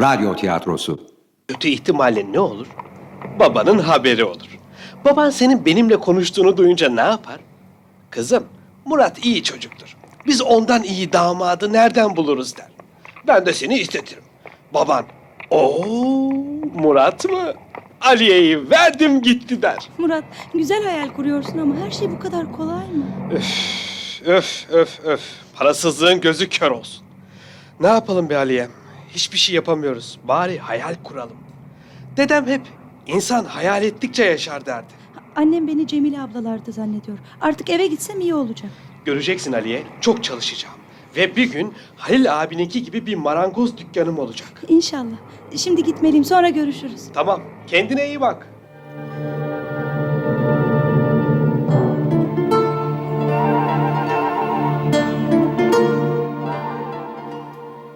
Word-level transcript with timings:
Radyo 0.00 0.36
tiyatrosu. 0.36 1.00
Kötü 1.48 1.68
ihtimalle 1.68 2.32
ne 2.32 2.40
olur? 2.40 2.66
Babanın 3.38 3.78
haberi 3.78 4.24
olur. 4.24 4.58
Baban 5.04 5.30
senin 5.30 5.64
benimle 5.64 5.96
konuştuğunu 5.96 6.56
duyunca 6.56 6.88
ne 6.88 7.00
yapar? 7.00 7.40
Kızım, 8.10 8.44
Murat 8.84 9.24
iyi 9.24 9.42
çocuktur. 9.42 9.96
Biz 10.26 10.42
ondan 10.42 10.82
iyi 10.82 11.12
damadı 11.12 11.72
nereden 11.72 12.16
buluruz 12.16 12.56
der. 12.56 12.66
Ben 13.26 13.46
de 13.46 13.52
seni 13.52 13.78
istetirim. 13.78 14.22
Baban, 14.74 15.04
ooo 15.50 16.32
Murat 16.74 17.24
mı? 17.24 17.52
Aliye'yi 18.00 18.70
verdim 18.70 19.22
gitti 19.22 19.62
der. 19.62 19.88
Murat, 19.98 20.24
güzel 20.54 20.84
hayal 20.84 21.08
kuruyorsun 21.08 21.58
ama 21.58 21.74
her 21.76 21.90
şey 21.90 22.10
bu 22.10 22.18
kadar 22.20 22.52
kolay 22.52 22.84
mı? 22.88 23.04
Öf 24.26 24.66
öf 24.70 25.00
öf. 25.04 25.20
Parasızlığın 25.56 26.20
gözü 26.20 26.48
kör 26.48 26.70
olsun. 26.70 27.02
Ne 27.80 27.86
yapalım 27.86 28.30
be 28.30 28.36
Aliye? 28.36 28.68
Hiçbir 29.14 29.38
şey 29.38 29.54
yapamıyoruz. 29.54 30.18
Bari 30.24 30.58
hayal 30.58 30.94
kuralım. 31.04 31.36
Dedem 32.16 32.46
hep 32.46 32.62
insan 33.06 33.44
hayal 33.44 33.82
ettikçe 33.82 34.24
yaşar 34.24 34.66
derdi. 34.66 34.92
Annem 35.36 35.68
beni 35.68 35.86
Cemile 35.86 36.20
ablalarda 36.20 36.72
zannediyor. 36.72 37.18
Artık 37.40 37.70
eve 37.70 37.86
gitsem 37.86 38.20
iyi 38.20 38.34
olacak. 38.34 38.70
Göreceksin 39.04 39.52
Aliye, 39.52 39.82
çok 40.00 40.24
çalışacağım. 40.24 40.74
Ve 41.16 41.36
bir 41.36 41.52
gün 41.52 41.74
Halil 41.96 42.40
abininki 42.42 42.82
gibi 42.82 43.06
bir 43.06 43.14
marangoz 43.14 43.78
dükkanım 43.78 44.18
olacak. 44.18 44.62
İnşallah. 44.68 45.16
Şimdi 45.56 45.82
gitmeliyim, 45.84 46.24
sonra 46.24 46.48
görüşürüz. 46.48 47.02
Tamam, 47.14 47.42
kendine 47.66 48.06
iyi 48.06 48.20
bak. 48.20 48.46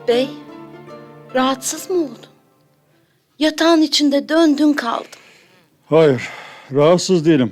Bey, 0.09 0.31
rahatsız 1.35 1.91
mı 1.91 1.97
oldun? 1.97 2.27
Yatağın 3.39 3.83
içinde 3.83 4.29
döndün 4.29 4.73
kaldın. 4.73 5.07
Hayır, 5.87 6.23
rahatsız 6.73 7.27
değilim. 7.27 7.51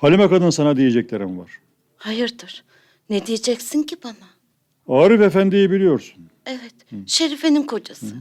Halime 0.00 0.28
kadın 0.28 0.50
sana 0.50 0.76
diyeceklerim 0.76 1.38
var. 1.38 1.50
Hayırdır? 1.96 2.64
Ne 3.10 3.26
diyeceksin 3.26 3.82
ki 3.82 3.96
bana? 4.04 4.98
Arif 5.00 5.20
Efendi'yi 5.20 5.70
biliyorsun. 5.70 6.24
Evet, 6.46 6.74
Şerife'nin 7.06 7.62
kocası. 7.62 8.16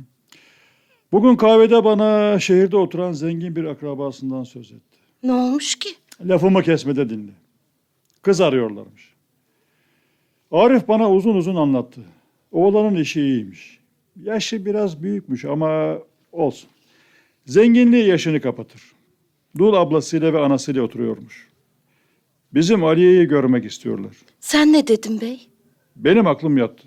Bugün 1.11 1.35
kahvede 1.35 1.83
bana 1.83 2.39
şehirde 2.39 2.77
oturan 2.77 3.11
zengin 3.11 3.55
bir 3.55 3.63
akrabasından 3.63 4.43
söz 4.43 4.71
etti. 4.71 4.97
Ne 5.23 5.33
olmuş 5.33 5.75
ki? 5.75 5.89
Lafımı 6.25 6.63
kesmede 6.63 7.09
dinle. 7.09 7.31
Kız 8.21 8.41
arıyorlarmış. 8.41 9.13
Arif 10.51 10.87
bana 10.87 11.11
uzun 11.11 11.35
uzun 11.35 11.55
anlattı. 11.55 12.01
Oğlanın 12.51 12.95
işi 12.95 13.21
iyiymiş. 13.21 13.76
Yaşı 14.23 14.65
biraz 14.65 15.03
büyükmüş 15.03 15.45
ama 15.45 15.97
olsun. 16.31 16.69
Zenginliği 17.45 18.07
yaşını 18.07 18.41
kapatır. 18.41 18.81
Dul 19.57 19.73
ablasıyla 19.73 20.33
ve 20.33 20.39
anasıyla 20.39 20.81
oturuyormuş. 20.81 21.47
Bizim 22.53 22.83
Aliye'yi 22.83 23.25
görmek 23.27 23.65
istiyorlar. 23.65 24.15
Sen 24.39 24.73
ne 24.73 24.87
dedin 24.87 25.21
bey? 25.21 25.47
Benim 25.95 26.27
aklım 26.27 26.57
yattı. 26.57 26.83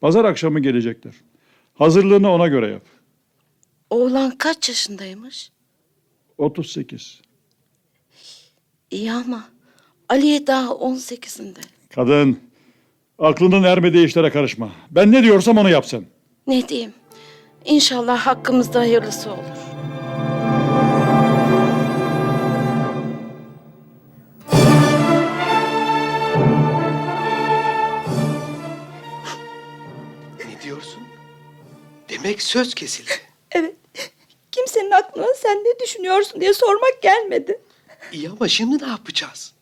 Pazar 0.00 0.24
akşamı 0.24 0.60
gelecekler. 0.60 1.14
Hazırlığını 1.74 2.30
ona 2.32 2.48
göre 2.48 2.68
yap. 2.70 2.82
Oğlan 3.90 4.30
kaç 4.38 4.68
yaşındaymış? 4.68 5.50
38. 6.38 7.20
İyi 8.90 9.12
ama 9.12 9.44
Aliye 10.08 10.46
daha 10.46 10.70
18'inde. 10.70 11.58
Kadın, 11.94 12.38
aklının 13.18 13.62
ermediği 13.62 14.06
işlere 14.06 14.30
karışma. 14.30 14.72
Ben 14.90 15.12
ne 15.12 15.22
diyorsam 15.22 15.58
onu 15.58 15.70
yap 15.70 15.86
sen. 15.86 16.04
Ne 16.50 16.68
diyeyim? 16.68 16.94
İnşallah 17.64 18.18
hakkımızda 18.26 18.78
hayırlısı 18.78 19.30
olur. 19.32 19.56
Ne 30.38 30.62
diyorsun? 30.62 31.02
Demek 32.08 32.42
söz 32.42 32.74
kesildi. 32.74 33.10
Evet. 33.52 33.74
Kimsenin 34.52 34.90
aklına 34.90 35.26
sen 35.36 35.56
ne 35.56 35.84
düşünüyorsun 35.84 36.40
diye 36.40 36.54
sormak 36.54 37.02
gelmedi. 37.02 37.60
İyi 38.12 38.28
ama 38.30 38.48
şimdi 38.48 38.84
ne 38.84 38.88
yapacağız? 38.88 39.52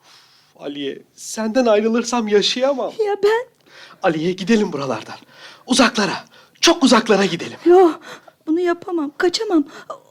Uf, 0.00 0.62
Aliye, 0.62 0.98
senden 1.16 1.66
ayrılırsam 1.66 2.28
yaşayamam. 2.28 2.92
Ya 3.06 3.16
ben? 3.24 3.46
Aliye 4.02 4.32
gidelim 4.32 4.72
buralardan. 4.72 5.16
Uzaklara, 5.66 6.24
çok 6.60 6.82
uzaklara 6.82 7.24
gidelim. 7.24 7.58
Yok, 7.64 8.00
bunu 8.46 8.60
yapamam, 8.60 9.12
kaçamam. 9.18 9.64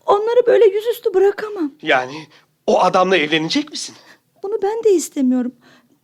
Onları 0.06 0.47
böyle 0.47 0.66
yüzüstü 0.66 1.13
bırakamam. 1.13 1.72
Yani 1.81 2.28
o 2.67 2.79
adamla 2.81 3.17
evlenecek 3.17 3.72
misin? 3.72 3.95
Bunu 4.44 4.59
ben 4.63 4.84
de 4.84 4.91
istemiyorum. 4.94 5.51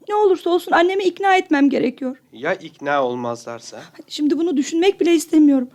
Ne 0.09 0.16
olursa 0.16 0.50
olsun 0.50 0.72
annemi 0.72 1.03
ikna 1.03 1.36
etmem 1.36 1.69
gerekiyor. 1.69 2.18
Ya 2.34 2.53
ikna 2.53 3.03
olmazlarsa? 3.03 3.81
Şimdi 4.07 4.38
bunu 4.38 4.57
düşünmek 4.57 5.00
bile 5.02 5.13
istemiyorum. 5.16 5.69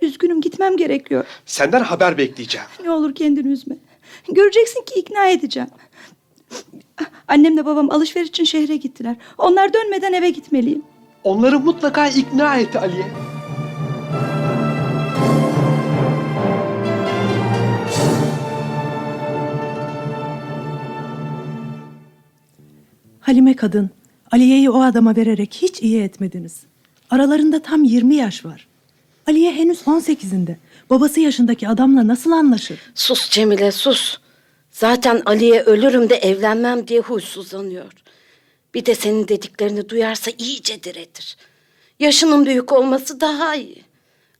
Üzgünüm 0.00 0.40
gitmem 0.40 0.76
gerekiyor. 0.76 1.24
Senden 1.46 1.80
haber 1.80 2.18
bekleyeceğim. 2.18 2.66
Ne 2.84 2.90
olur 2.90 3.14
kendini 3.14 3.48
üzme. 3.52 3.76
Göreceksin 4.28 4.82
ki 4.82 5.00
ikna 5.00 5.28
edeceğim. 5.28 5.68
Annemle 7.28 7.66
babam 7.66 7.90
alışveriş 7.90 8.28
için 8.28 8.44
şehre 8.44 8.76
gittiler. 8.76 9.16
Onlar 9.38 9.72
dönmeden 9.74 10.12
eve 10.12 10.30
gitmeliyim. 10.30 10.82
Onları 11.24 11.60
mutlaka 11.60 12.08
ikna 12.08 12.56
et 12.58 12.76
Aliye. 12.76 13.06
Halime 23.20 23.56
kadın, 23.56 23.90
Aliye'yi 24.30 24.70
o 24.70 24.82
adama 24.82 25.16
vererek 25.16 25.58
hiç 25.62 25.82
iyi 25.82 26.02
etmediniz. 26.02 26.60
Aralarında 27.10 27.62
tam 27.62 27.84
20 27.84 28.14
yaş 28.14 28.44
var. 28.44 28.66
Aliye 29.26 29.52
henüz 29.52 29.78
18'inde. 29.78 30.56
Babası 30.90 31.20
yaşındaki 31.20 31.68
adamla 31.68 32.08
nasıl 32.08 32.32
anlaşır? 32.32 32.78
Sus 32.94 33.30
Cemile 33.30 33.72
sus. 33.72 34.18
Zaten 34.70 35.22
Ali'ye 35.26 35.62
ölürüm 35.62 36.10
de 36.10 36.14
evlenmem 36.14 36.88
diye 36.88 37.00
huysuzlanıyor. 37.00 37.92
Bir 38.74 38.86
de 38.86 38.94
senin 38.94 39.28
dediklerini 39.28 39.88
duyarsa 39.88 40.30
iyice 40.38 40.82
diretir. 40.82 41.36
Yaşının 41.98 42.46
büyük 42.46 42.72
olması 42.72 43.20
daha 43.20 43.54
iyi. 43.54 43.84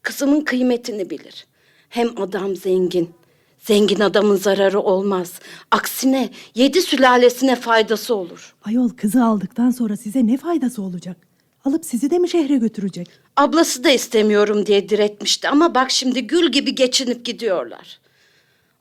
Kızımın 0.02 0.40
kıymetini 0.40 1.10
bilir. 1.10 1.46
Hem 1.88 2.20
adam 2.22 2.56
zengin. 2.56 3.10
Zengin 3.58 4.00
adamın 4.00 4.36
zararı 4.36 4.80
olmaz. 4.80 5.40
Aksine 5.70 6.30
yedi 6.54 6.82
sülalesine 6.82 7.56
faydası 7.56 8.14
olur. 8.14 8.54
Ayol 8.64 8.88
kızı 8.88 9.24
aldıktan 9.24 9.70
sonra 9.70 9.96
size 9.96 10.26
ne 10.26 10.36
faydası 10.36 10.82
olacak? 10.82 11.16
Alıp 11.64 11.84
sizi 11.84 12.10
de 12.10 12.18
mi 12.18 12.28
şehre 12.28 12.56
götürecek? 12.56 13.08
Ablası 13.36 13.84
da 13.84 13.90
istemiyorum 13.90 14.66
diye 14.66 14.88
diretmişti 14.88 15.48
ama 15.48 15.74
bak 15.74 15.90
şimdi 15.90 16.26
gül 16.26 16.52
gibi 16.52 16.74
geçinip 16.74 17.24
gidiyorlar. 17.24 18.00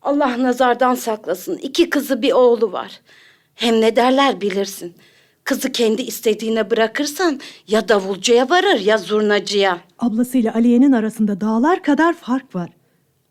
Allah 0.02 0.44
nazardan 0.44 0.96
saklasın. 0.96 1.58
İki 1.58 1.90
kızı 1.90 2.22
bir 2.22 2.32
oğlu 2.32 2.72
var. 2.72 3.02
Hem 3.56 3.82
ne 3.82 3.96
derler 3.96 4.42
bilirsin. 4.42 4.96
Kızı 5.48 5.72
kendi 5.72 6.02
istediğine 6.02 6.72
bırakırsan 6.72 7.40
ya 7.68 7.88
davulcuya 7.90 8.50
varır 8.50 8.80
ya 8.80 8.98
zurnacıya. 8.98 9.82
Ablasıyla 10.00 10.54
Aliye'nin 10.54 10.92
arasında 10.92 11.42
dağlar 11.42 11.84
kadar 11.84 12.14
fark 12.14 12.56
var. 12.56 12.70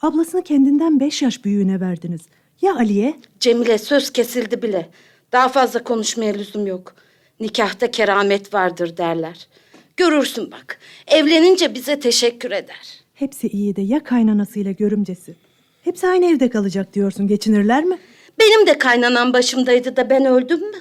Ablasını 0.00 0.44
kendinden 0.44 1.00
beş 1.00 1.22
yaş 1.22 1.44
büyüğüne 1.44 1.80
verdiniz. 1.80 2.20
Ya 2.62 2.76
Aliye? 2.76 3.16
Cemile 3.40 3.78
söz 3.78 4.10
kesildi 4.10 4.62
bile. 4.62 4.90
Daha 5.32 5.48
fazla 5.48 5.82
konuşmaya 5.82 6.32
lüzum 6.32 6.66
yok. 6.66 6.94
Nikahta 7.40 7.90
keramet 7.90 8.54
vardır 8.54 8.96
derler. 8.96 9.48
Görürsün 9.96 10.50
bak. 10.52 10.78
Evlenince 11.06 11.74
bize 11.74 12.00
teşekkür 12.00 12.50
eder. 12.50 13.00
Hepsi 13.14 13.48
iyi 13.48 13.76
de 13.76 13.82
ya 13.82 14.04
kaynanasıyla 14.04 14.72
görümcesi? 14.72 15.34
Hepsi 15.82 16.08
aynı 16.08 16.26
evde 16.26 16.50
kalacak 16.50 16.94
diyorsun. 16.94 17.28
Geçinirler 17.28 17.84
mi? 17.84 17.98
Benim 18.40 18.66
de 18.66 18.78
kaynanan 18.78 19.32
başımdaydı 19.32 19.96
da 19.96 20.10
ben 20.10 20.24
öldüm 20.24 20.60
mü? 20.60 20.76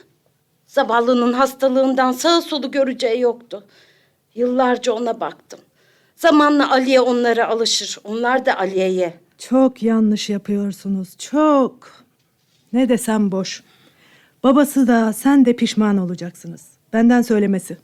Zavallının 0.76 1.34
hastalığından 1.34 2.12
sağı 2.12 2.42
solu 2.42 2.72
göreceği 2.72 3.20
yoktu. 3.22 3.64
Yıllarca 4.36 4.94
ona 4.94 5.20
baktım. 5.20 5.60
Zamanla 6.16 6.72
Aliye 6.72 7.02
onlara 7.02 7.48
alışır. 7.48 7.98
Onlar 8.04 8.46
da 8.46 8.60
Aliye'ye. 8.60 9.14
Çok 9.38 9.84
yanlış 9.84 10.30
yapıyorsunuz. 10.30 11.18
Çok. 11.18 12.04
Ne 12.74 12.90
desem 12.90 13.32
boş. 13.32 13.64
Babası 14.44 14.88
da 14.88 15.14
sen 15.14 15.46
de 15.46 15.54
pişman 15.54 15.98
olacaksınız. 15.98 16.68
Benden 16.94 17.22
söylemesi. 17.22 17.78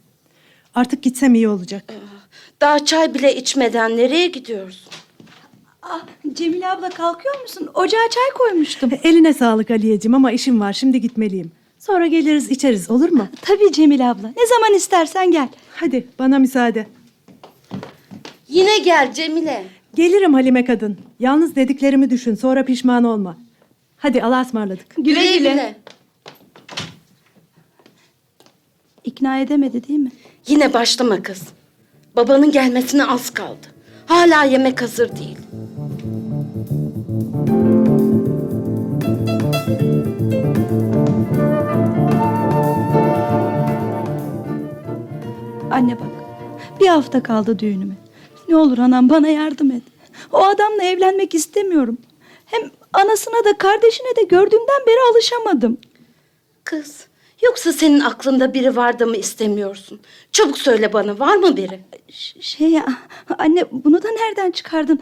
Artık 0.74 1.02
gitsem 1.02 1.34
iyi 1.34 1.48
olacak. 1.48 1.94
Daha 2.60 2.84
çay 2.84 3.14
bile 3.14 3.36
içmeden 3.36 3.96
nereye 3.96 4.26
gidiyorsun? 4.26 4.92
Ah, 5.82 6.06
Cemile 6.32 6.68
abla 6.68 6.90
kalkıyor 6.90 7.40
musun? 7.42 7.68
Ocağa 7.74 8.08
çay 8.10 8.38
koymuştum. 8.38 8.90
Eline 9.02 9.34
sağlık 9.34 9.70
Aliyeciğim 9.70 10.14
ama 10.14 10.32
işim 10.32 10.60
var. 10.60 10.72
Şimdi 10.72 11.00
gitmeliyim. 11.00 11.52
Sonra 11.86 12.06
geliriz 12.06 12.50
içeriz 12.50 12.90
olur 12.90 13.08
mu? 13.08 13.28
Tabii 13.42 13.72
Cemile 13.72 14.04
abla. 14.04 14.28
Ne 14.28 14.46
zaman 14.46 14.74
istersen 14.74 15.30
gel. 15.30 15.48
Hadi 15.74 16.06
bana 16.18 16.38
müsaade. 16.38 16.86
Yine 18.48 18.78
gel 18.78 19.12
Cemile. 19.12 19.64
Gelirim 19.94 20.34
Halime 20.34 20.64
kadın. 20.64 20.98
Yalnız 21.20 21.56
dediklerimi 21.56 22.10
düşün 22.10 22.34
sonra 22.34 22.64
pişman 22.64 23.04
olma. 23.04 23.38
Hadi 23.96 24.22
Allah'a 24.22 24.42
ısmarladık. 24.42 24.86
Güle 24.98 25.36
güle. 25.38 25.76
İkna 29.04 29.38
edemedi 29.40 29.88
değil 29.88 30.00
mi? 30.00 30.10
Yine 30.48 30.72
başlama 30.72 31.22
kız. 31.22 31.42
Babanın 32.16 32.50
gelmesine 32.50 33.04
az 33.04 33.30
kaldı. 33.30 33.66
Hala 34.06 34.44
yemek 34.44 34.82
hazır 34.82 35.16
değil. 35.16 35.38
Anne 45.72 46.00
bak. 46.00 46.06
Bir 46.80 46.86
hafta 46.86 47.22
kaldı 47.22 47.58
düğünüme. 47.58 47.94
Ne 48.48 48.56
olur 48.56 48.78
anam 48.78 49.08
bana 49.08 49.28
yardım 49.28 49.70
et. 49.70 49.82
O 50.32 50.44
adamla 50.44 50.82
evlenmek 50.84 51.34
istemiyorum. 51.34 51.98
Hem 52.46 52.70
anasına 52.92 53.44
da 53.44 53.58
kardeşine 53.58 54.16
de 54.16 54.22
gördüğümden 54.22 54.86
beri 54.86 55.12
alışamadım. 55.12 55.78
Kız, 56.64 57.06
yoksa 57.42 57.72
senin 57.72 58.00
aklında 58.00 58.54
biri 58.54 58.76
var 58.76 58.98
da 58.98 59.06
mı 59.06 59.16
istemiyorsun? 59.16 60.00
Çabuk 60.32 60.58
söyle 60.58 60.92
bana, 60.92 61.18
var 61.18 61.36
mı 61.36 61.56
biri? 61.56 61.80
Şey 62.40 62.68
ya, 62.68 62.86
anne 63.38 63.64
bunu 63.70 64.02
da 64.02 64.08
nereden 64.10 64.50
çıkardın? 64.50 65.00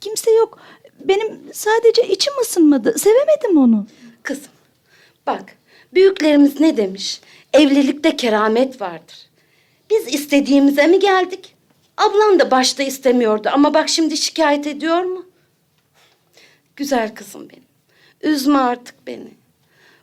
Kimse 0.00 0.30
yok. 0.30 0.58
Benim 1.04 1.40
sadece 1.52 2.08
içim 2.08 2.32
ısınmadı. 2.40 2.98
Sevemedim 2.98 3.58
onu. 3.58 3.86
Kızım, 4.22 4.52
bak, 5.26 5.56
büyüklerimiz 5.94 6.60
ne 6.60 6.76
demiş? 6.76 7.20
Evlilikte 7.52 8.16
keramet 8.16 8.80
vardır. 8.80 9.25
Biz 9.90 10.14
istediğimize 10.14 10.86
mi 10.86 10.98
geldik? 10.98 11.56
Ablan 11.96 12.38
da 12.38 12.50
başta 12.50 12.82
istemiyordu 12.82 13.48
ama 13.52 13.74
bak 13.74 13.88
şimdi 13.88 14.16
şikayet 14.16 14.66
ediyor 14.66 15.02
mu? 15.02 15.26
Güzel 16.76 17.14
kızım 17.14 17.48
benim. 17.50 17.64
Üzme 18.22 18.58
artık 18.58 19.06
beni. 19.06 19.30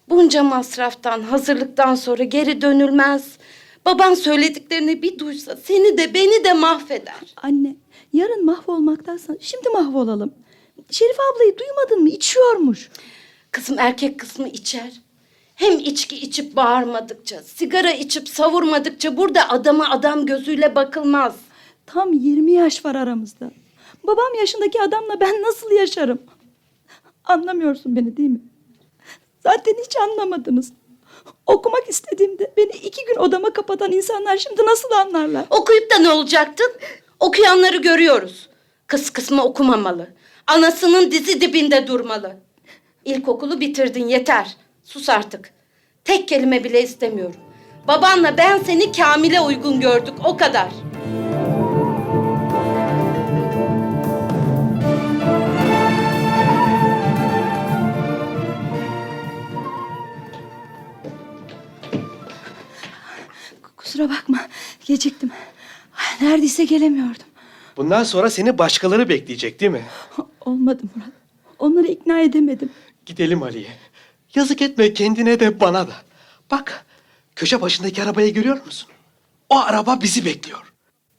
Bunca 0.10 0.44
masraftan, 0.44 1.22
hazırlıktan 1.22 1.96
sonra 1.96 2.24
geri 2.24 2.62
dönülmez. 2.62 3.38
Baban 3.86 4.14
söylediklerini 4.14 5.02
bir 5.02 5.20
duysa 5.20 5.56
seni 5.56 5.98
de 5.98 6.14
beni 6.14 6.44
de 6.44 6.54
mahveder. 6.54 7.34
Anne, 7.36 7.76
yarın 8.14 8.46
mahvolmaktansa 8.46 9.34
şimdi 9.40 9.70
mahvolalım. 9.70 10.34
Şerife 10.90 11.22
ablayı 11.34 11.58
duymadın 11.58 12.02
mı? 12.02 12.10
İçiyormuş. 12.10 12.90
Kızım 13.52 13.80
erkek 13.80 14.20
kısmı 14.20 14.48
içer. 14.48 14.92
Hem 15.56 15.80
içki 15.80 16.16
içip 16.16 16.56
bağırmadıkça, 16.56 17.42
sigara 17.44 17.92
içip 17.92 18.30
savurmadıkça 18.30 19.18
burada 19.18 19.50
adama 19.50 19.90
adam 19.90 20.26
gözüyle 20.26 20.76
bakılmaz. 20.76 21.36
Tam 21.86 22.14
20 22.14 22.52
yaş 22.52 22.86
var 22.86 22.96
aramızda. 22.96 23.52
Babam 24.04 24.34
yaşındaki 24.40 24.82
adamla 24.82 25.20
ben 25.20 25.42
nasıl 25.42 25.72
yaşarım? 25.72 26.22
Anlamıyorsun 27.26 27.96
beni 27.96 28.18
değil 28.18 28.30
mi? 28.30 28.42
Zaten 29.44 29.76
hiç 29.86 29.96
anlamadınız. 29.98 30.74
Okumak 31.46 31.90
istediğimde 31.90 32.54
beni 32.58 32.72
iki 32.72 33.06
gün 33.06 33.16
odama 33.16 33.54
kapatan 33.54 33.92
insanlar 33.92 34.38
şimdi 34.38 34.66
nasıl 34.66 34.92
anlarlar? 34.92 35.46
Okuyup 35.50 35.92
da 35.92 35.98
ne 35.98 36.12
olacaktın? 36.12 36.72
Okuyanları 37.20 37.78
görüyoruz. 37.78 38.50
Kız 38.88 39.10
kısmı 39.10 39.44
okumamalı. 39.44 40.08
Anasının 40.48 41.12
dizi 41.12 41.42
dibinde 41.42 41.88
durmalı. 41.88 42.36
İlkokulu 43.06 43.60
bitirdin 43.60 44.08
yeter. 44.08 44.58
Sus 44.84 45.10
artık. 45.10 45.54
Tek 46.04 46.28
kelime 46.28 46.64
bile 46.64 46.84
istemiyorum. 46.84 47.36
Babanla 47.88 48.38
ben 48.38 48.58
seni 48.60 48.92
Kamil'e 48.92 49.40
uygun 49.42 49.80
gördük 49.82 50.14
o 50.26 50.38
kadar. 50.38 50.70
Kusura 63.78 64.10
bakma, 64.10 64.40
geciktim. 64.86 65.32
Neredeyse 66.22 66.66
gelemiyordum. 66.66 67.24
Bundan 67.78 68.04
sonra 68.04 68.30
seni 68.30 68.58
başkaları 68.58 69.10
bekleyecek 69.10 69.60
değil 69.60 69.72
mi? 69.72 69.86
Olmadı 70.46 70.82
Murat. 70.96 71.10
Onları 71.60 71.88
ikna 71.88 72.20
edemedim. 72.20 72.70
Gidelim 73.06 73.44
Ali'ye. 73.44 73.68
Yazık 74.36 74.62
etme 74.62 74.94
kendine 74.94 75.40
de 75.40 75.60
bana 75.60 75.88
da. 75.88 75.94
Bak 76.52 76.86
köşe 77.36 77.62
başındaki 77.62 78.04
arabayı 78.04 78.34
görüyor 78.34 78.66
musun? 78.66 78.90
O 79.50 79.58
araba 79.60 80.02
bizi 80.02 80.26
bekliyor. 80.26 80.74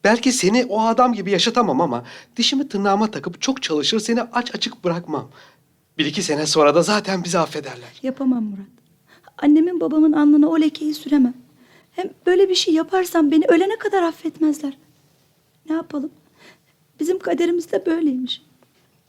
Belki 0.05 0.33
seni 0.33 0.65
o 0.65 0.81
adam 0.81 1.13
gibi 1.13 1.31
yaşatamam 1.31 1.81
ama 1.81 2.05
dişimi 2.37 2.69
tırnağıma 2.69 3.11
takıp 3.11 3.41
çok 3.43 3.63
çalışır 3.63 4.01
seni 4.01 4.23
aç 4.23 4.55
açık 4.55 4.85
bırakmam. 4.85 5.31
Bir 5.99 6.07
iki 6.07 6.23
sene 6.23 6.47
sonra 6.47 6.75
da 6.75 6.83
zaten 6.83 7.25
bizi 7.25 7.39
affederler. 7.39 7.89
Yapamam 8.03 8.45
Murat. 8.45 8.67
Annemin 9.39 9.81
babamın 9.81 10.13
alnına 10.13 10.49
o 10.49 10.61
lekeyi 10.61 10.95
süremem. 10.95 11.35
Hem 11.93 12.11
böyle 12.27 12.49
bir 12.49 12.55
şey 12.55 12.75
yaparsam 12.75 13.31
beni 13.31 13.45
ölene 13.49 13.77
kadar 13.79 14.03
affetmezler. 14.03 14.79
Ne 15.69 15.77
yapalım? 15.77 16.11
Bizim 17.01 17.19
kaderimiz 17.19 17.73
de 17.73 17.87
böyleymiş. 17.87 18.43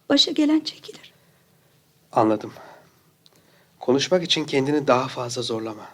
Başa 0.09 0.31
gelen 0.31 0.59
çekilir. 0.59 1.13
Anladım. 2.11 2.53
Konuşmak 3.85 4.23
için 4.23 4.45
kendini 4.45 4.87
daha 4.87 5.07
fazla 5.07 5.41
zorlama. 5.41 5.87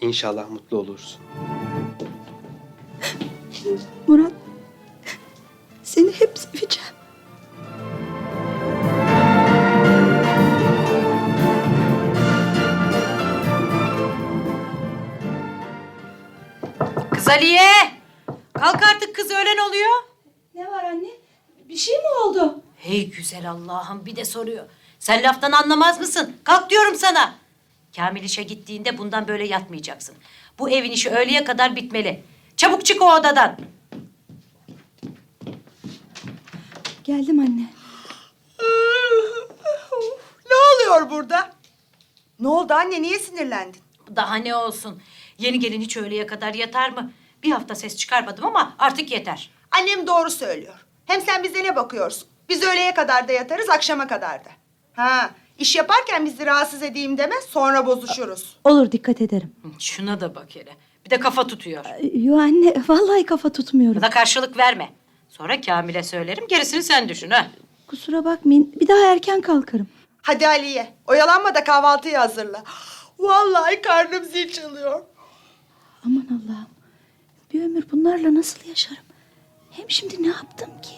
İnşallah 0.00 0.50
mutlu 0.50 0.78
olursun. 0.78 1.20
Murat, 4.06 4.32
seni 5.82 6.12
hep 6.12 6.38
seveceğim. 6.38 6.88
Kız 17.14 17.28
Aliye! 17.28 17.60
Kalk 18.54 18.82
artık 18.82 19.16
kız 19.16 19.30
öğlen 19.30 19.68
oluyor. 19.68 20.02
Ne 20.54 20.66
var 20.66 20.84
anne? 20.84 21.10
Bir 21.68 21.76
şey 21.76 21.96
mi 21.96 22.08
oldu? 22.24 22.62
Hey 22.76 23.10
güzel 23.10 23.50
Allah'ım 23.50 24.06
bir 24.06 24.16
de 24.16 24.24
soruyor. 24.24 24.64
Sen 25.04 25.22
laftan 25.22 25.52
anlamaz 25.52 26.00
mısın? 26.00 26.36
Kalk 26.44 26.70
diyorum 26.70 26.94
sana. 26.94 27.34
Kamil 27.96 28.22
işe 28.22 28.42
gittiğinde 28.42 28.98
bundan 28.98 29.28
böyle 29.28 29.46
yatmayacaksın. 29.46 30.14
Bu 30.58 30.70
evin 30.70 30.90
işi 30.90 31.10
öğleye 31.10 31.44
kadar 31.44 31.76
bitmeli. 31.76 32.24
Çabuk 32.56 32.84
çık 32.84 33.02
o 33.02 33.14
odadan. 33.14 33.58
Geldim 37.04 37.38
anne. 37.38 37.70
Ne 40.50 40.54
oluyor 40.94 41.10
burada? 41.10 41.50
Ne 42.40 42.48
oldu 42.48 42.72
anne? 42.74 43.02
Niye 43.02 43.18
sinirlendin? 43.18 43.80
Daha 44.16 44.34
ne 44.34 44.56
olsun. 44.56 45.02
Yeni 45.38 45.58
gelin 45.58 45.80
hiç 45.80 45.96
öğleye 45.96 46.26
kadar 46.26 46.54
yatar 46.54 46.90
mı? 46.90 47.12
Bir 47.42 47.50
hafta 47.50 47.74
ses 47.74 47.96
çıkarmadım 47.96 48.46
ama 48.46 48.76
artık 48.78 49.10
yeter. 49.10 49.50
Annem 49.70 50.06
doğru 50.06 50.30
söylüyor. 50.30 50.84
Hem 51.06 51.20
sen 51.20 51.42
bize 51.42 51.64
ne 51.64 51.76
bakıyorsun? 51.76 52.28
Biz 52.48 52.62
öğleye 52.62 52.94
kadar 52.94 53.28
da 53.28 53.32
yatarız, 53.32 53.68
akşama 53.68 54.06
kadar 54.06 54.44
da. 54.44 54.50
Ha, 54.96 55.30
iş 55.58 55.76
yaparken 55.76 56.24
bizi 56.26 56.46
rahatsız 56.46 56.82
edeyim 56.82 57.18
deme, 57.18 57.34
sonra 57.48 57.86
bozuşuruz. 57.86 58.56
Olur 58.64 58.92
dikkat 58.92 59.20
ederim. 59.20 59.52
Şuna 59.78 60.20
da 60.20 60.34
bak 60.34 60.46
hele. 60.54 60.76
Bir 61.04 61.10
de 61.10 61.20
kafa 61.20 61.46
tutuyor. 61.46 61.84
Yo 62.14 62.38
anne 62.38 62.74
vallahi 62.88 63.26
kafa 63.26 63.52
tutmuyorum. 63.52 63.96
Buna 64.02 64.10
karşılık 64.10 64.56
verme. 64.56 64.92
Sonra 65.28 65.60
Kamil'e 65.60 66.02
söylerim 66.02 66.46
gerisini 66.48 66.82
sen 66.82 67.08
düşün 67.08 67.30
ha. 67.30 67.46
Kusura 67.86 68.24
bakmayın 68.24 68.72
bir 68.80 68.88
daha 68.88 69.12
erken 69.12 69.40
kalkarım. 69.40 69.88
Hadi 70.22 70.46
Aliye, 70.48 70.94
oyalanma 71.06 71.54
da 71.54 71.64
kahvaltıyı 71.64 72.16
hazırla. 72.16 72.62
Vallahi 73.18 73.82
karnım 73.82 74.24
zil 74.24 74.52
çalıyor. 74.52 75.02
Aman 76.06 76.26
Allah'ım. 76.30 76.66
Bir 77.52 77.62
ömür 77.62 77.84
bunlarla 77.92 78.34
nasıl 78.34 78.68
yaşarım? 78.68 79.04
Hem 79.70 79.90
şimdi 79.90 80.22
ne 80.22 80.26
yaptım 80.26 80.70
ki? 80.82 80.94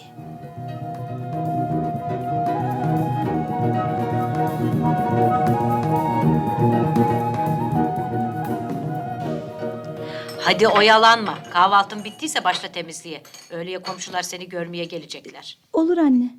Hadi 10.47 10.67
oyalanma. 10.67 11.43
Kahvaltın 11.43 12.03
bittiyse 12.03 12.43
başla 12.43 12.71
temizliğe. 12.71 13.23
Öğleye 13.49 13.81
komşular 13.81 14.21
seni 14.21 14.49
görmeye 14.49 14.85
gelecekler. 14.85 15.57
Olur 15.73 15.97
anne. 15.97 16.35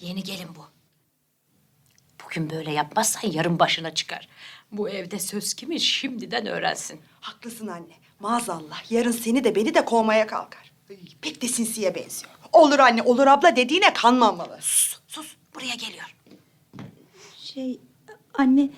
Yeni 0.00 0.22
gelin 0.22 0.48
bu. 0.56 0.64
Bugün 2.24 2.50
böyle 2.50 2.72
yapmazsan 2.72 3.30
yarın 3.30 3.58
başına 3.58 3.94
çıkar. 3.94 4.28
Bu 4.72 4.88
evde 4.88 5.18
söz 5.18 5.54
kimin 5.54 5.78
şimdiden 5.78 6.46
öğrensin. 6.46 7.00
Haklısın 7.20 7.66
anne. 7.66 7.94
Maazallah 8.20 8.92
yarın 8.92 9.12
seni 9.12 9.44
de 9.44 9.54
beni 9.54 9.74
de 9.74 9.84
kovmaya 9.84 10.26
kalkar. 10.26 10.72
Ay, 10.90 10.96
pek 11.20 11.42
de 11.42 11.48
sinsiye 11.48 11.94
benziyor. 11.94 12.32
Olur 12.52 12.78
anne, 12.78 13.02
olur 13.02 13.26
abla 13.26 13.56
dediğine 13.56 13.92
kanmamalı. 13.92 14.58
Sus, 14.60 15.00
sus. 15.08 15.36
Buraya 15.54 15.74
geliyor. 15.74 16.16
Şey 17.36 17.80
anne 18.34 18.68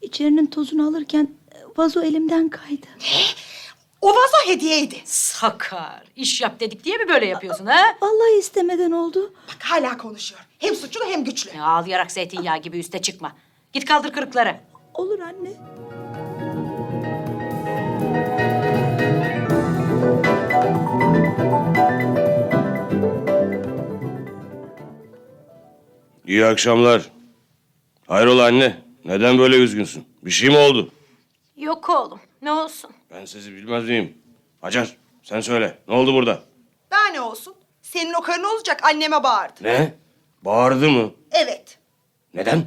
içerinin 0.00 0.46
tozunu 0.46 0.88
alırken 0.88 1.39
vazo 1.80 2.02
elimden 2.02 2.48
kaydı. 2.48 2.86
O 4.00 4.08
vazo 4.08 4.36
hediyeydi. 4.52 4.96
Sakar. 5.04 6.02
iş 6.16 6.40
yap 6.40 6.60
dedik 6.60 6.84
diye 6.84 6.96
mi 6.98 7.08
böyle 7.08 7.26
yapıyorsun 7.26 7.66
ha? 7.66 7.96
Vallahi 8.02 8.38
istemeden 8.38 8.90
oldu. 8.90 9.34
Bak 9.48 9.56
hala 9.60 9.96
konuşuyor. 9.96 10.40
Hem 10.58 10.74
suçlu 10.76 11.04
hem 11.06 11.24
güçlü. 11.24 11.56
Ya 11.56 11.64
Ağlayarak 11.64 12.12
zeytinyağı 12.12 12.58
gibi 12.58 12.78
üste 12.78 13.02
çıkma. 13.02 13.32
Git 13.72 13.84
kaldır 13.84 14.12
kırıkları. 14.12 14.60
Olur 14.94 15.18
anne. 15.20 15.50
İyi 26.26 26.44
akşamlar. 26.46 27.10
Hayrola 28.06 28.44
anne? 28.44 28.76
Neden 29.04 29.38
böyle 29.38 29.56
üzgünsün? 29.56 30.04
Bir 30.22 30.30
şey 30.30 30.48
mi 30.48 30.56
oldu? 30.56 30.88
Yok 31.60 31.88
oğlum. 31.88 32.20
Ne 32.42 32.52
olsun? 32.52 32.90
Ben 33.10 33.24
sizi 33.24 33.52
bilmez 33.56 33.84
miyim? 33.84 34.18
Hacer 34.60 34.96
sen 35.22 35.40
söyle. 35.40 35.78
Ne 35.88 35.94
oldu 35.94 36.14
burada? 36.14 36.42
Daha 36.90 37.06
ne 37.06 37.20
olsun? 37.20 37.54
Senin 37.82 38.12
o 38.12 38.22
karın 38.22 38.44
olacak 38.44 38.84
anneme 38.84 39.22
bağırdı. 39.22 39.54
Ne? 39.64 39.94
Bağırdı 40.42 40.90
mı? 40.90 41.12
Evet. 41.32 41.78
Neden? 42.34 42.64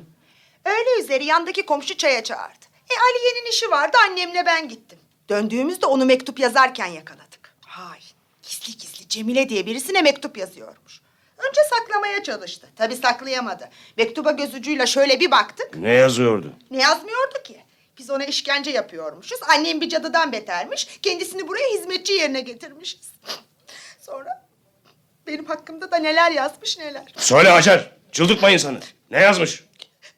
Öğle 0.65 1.01
üzeri 1.03 1.25
yandaki 1.25 1.65
komşu 1.65 1.97
çaya 1.97 2.23
çağırdı. 2.23 2.65
E 2.89 2.93
Aliye'nin 2.99 3.49
işi 3.49 3.71
vardı 3.71 3.97
annemle 4.09 4.45
ben 4.45 4.67
gittim. 4.69 4.99
Döndüğümüzde 5.29 5.85
onu 5.85 6.05
mektup 6.05 6.39
yazarken 6.39 6.87
yakaladık. 6.87 7.55
Hay 7.65 7.99
gizli 8.43 8.77
gizli 8.77 9.07
Cemile 9.09 9.49
diye 9.49 9.65
birisine 9.65 10.01
mektup 10.01 10.37
yazıyormuş. 10.37 11.01
Önce 11.37 11.61
saklamaya 11.69 12.23
çalıştı. 12.23 12.67
Tabii 12.75 12.95
saklayamadı. 12.95 13.69
Mektuba 13.97 14.31
göz 14.31 14.53
ucuyla 14.55 14.85
şöyle 14.85 15.19
bir 15.19 15.31
baktık. 15.31 15.75
Ne 15.77 15.93
yazıyordu? 15.93 16.53
Ne 16.71 16.81
yazmıyordu 16.81 17.43
ki? 17.43 17.63
Biz 17.97 18.09
ona 18.09 18.23
işkence 18.25 18.71
yapıyormuşuz. 18.71 19.39
Annem 19.49 19.81
bir 19.81 19.89
cadıdan 19.89 20.31
betermiş. 20.31 20.99
Kendisini 21.01 21.47
buraya 21.47 21.69
hizmetçi 21.73 22.13
yerine 22.13 22.41
getirmişiz. 22.41 23.11
Sonra 23.99 24.45
benim 25.27 25.45
hakkımda 25.45 25.91
da 25.91 25.97
neler 25.97 26.31
yazmış 26.31 26.77
neler. 26.77 27.03
Söyle 27.17 27.49
Hacer. 27.49 27.91
Çıldırtma 28.11 28.49
insanı. 28.49 28.79
Ne 29.11 29.19
yazmış? 29.19 29.63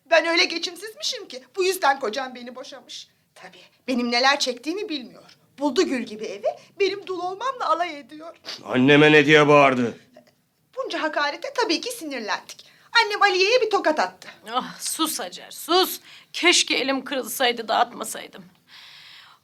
Ben 0.10 0.26
öyle 0.26 0.46
geçimsizmişim 0.46 1.28
ki 1.28 1.44
bu 1.56 1.64
yüzden 1.64 2.00
kocam 2.00 2.36
beni 2.36 2.56
boşamış. 2.56 3.08
Tabii 3.36 3.62
benim 3.88 4.12
neler 4.12 4.40
çektiğimi 4.40 4.90
bilmiyor. 4.90 5.38
Buldu 5.60 5.86
gül 5.86 6.04
gibi 6.04 6.26
evi 6.26 6.48
benim 6.80 7.08
dul 7.08 7.20
olmamla 7.20 7.70
alay 7.70 8.00
ediyor. 8.00 8.36
Anneme 8.66 9.12
ne 9.12 9.26
diye 9.26 9.48
bağırdı? 9.48 9.98
Bunca 10.78 11.02
hakarete 11.02 11.54
tabii 11.54 11.82
ki 11.82 11.92
sinirlendik. 11.92 12.66
Annem 13.04 13.22
Aliye'ye 13.22 13.62
bir 13.62 13.70
tokat 13.70 14.00
attı. 14.00 14.28
Ah 14.54 14.80
sus 14.80 15.20
Hacer 15.20 15.52
sus. 15.52 16.00
Keşke 16.34 16.76
elim 16.76 17.06
kırılsaydı 17.06 17.68
da 17.68 17.76
atmasaydım. 17.80 18.46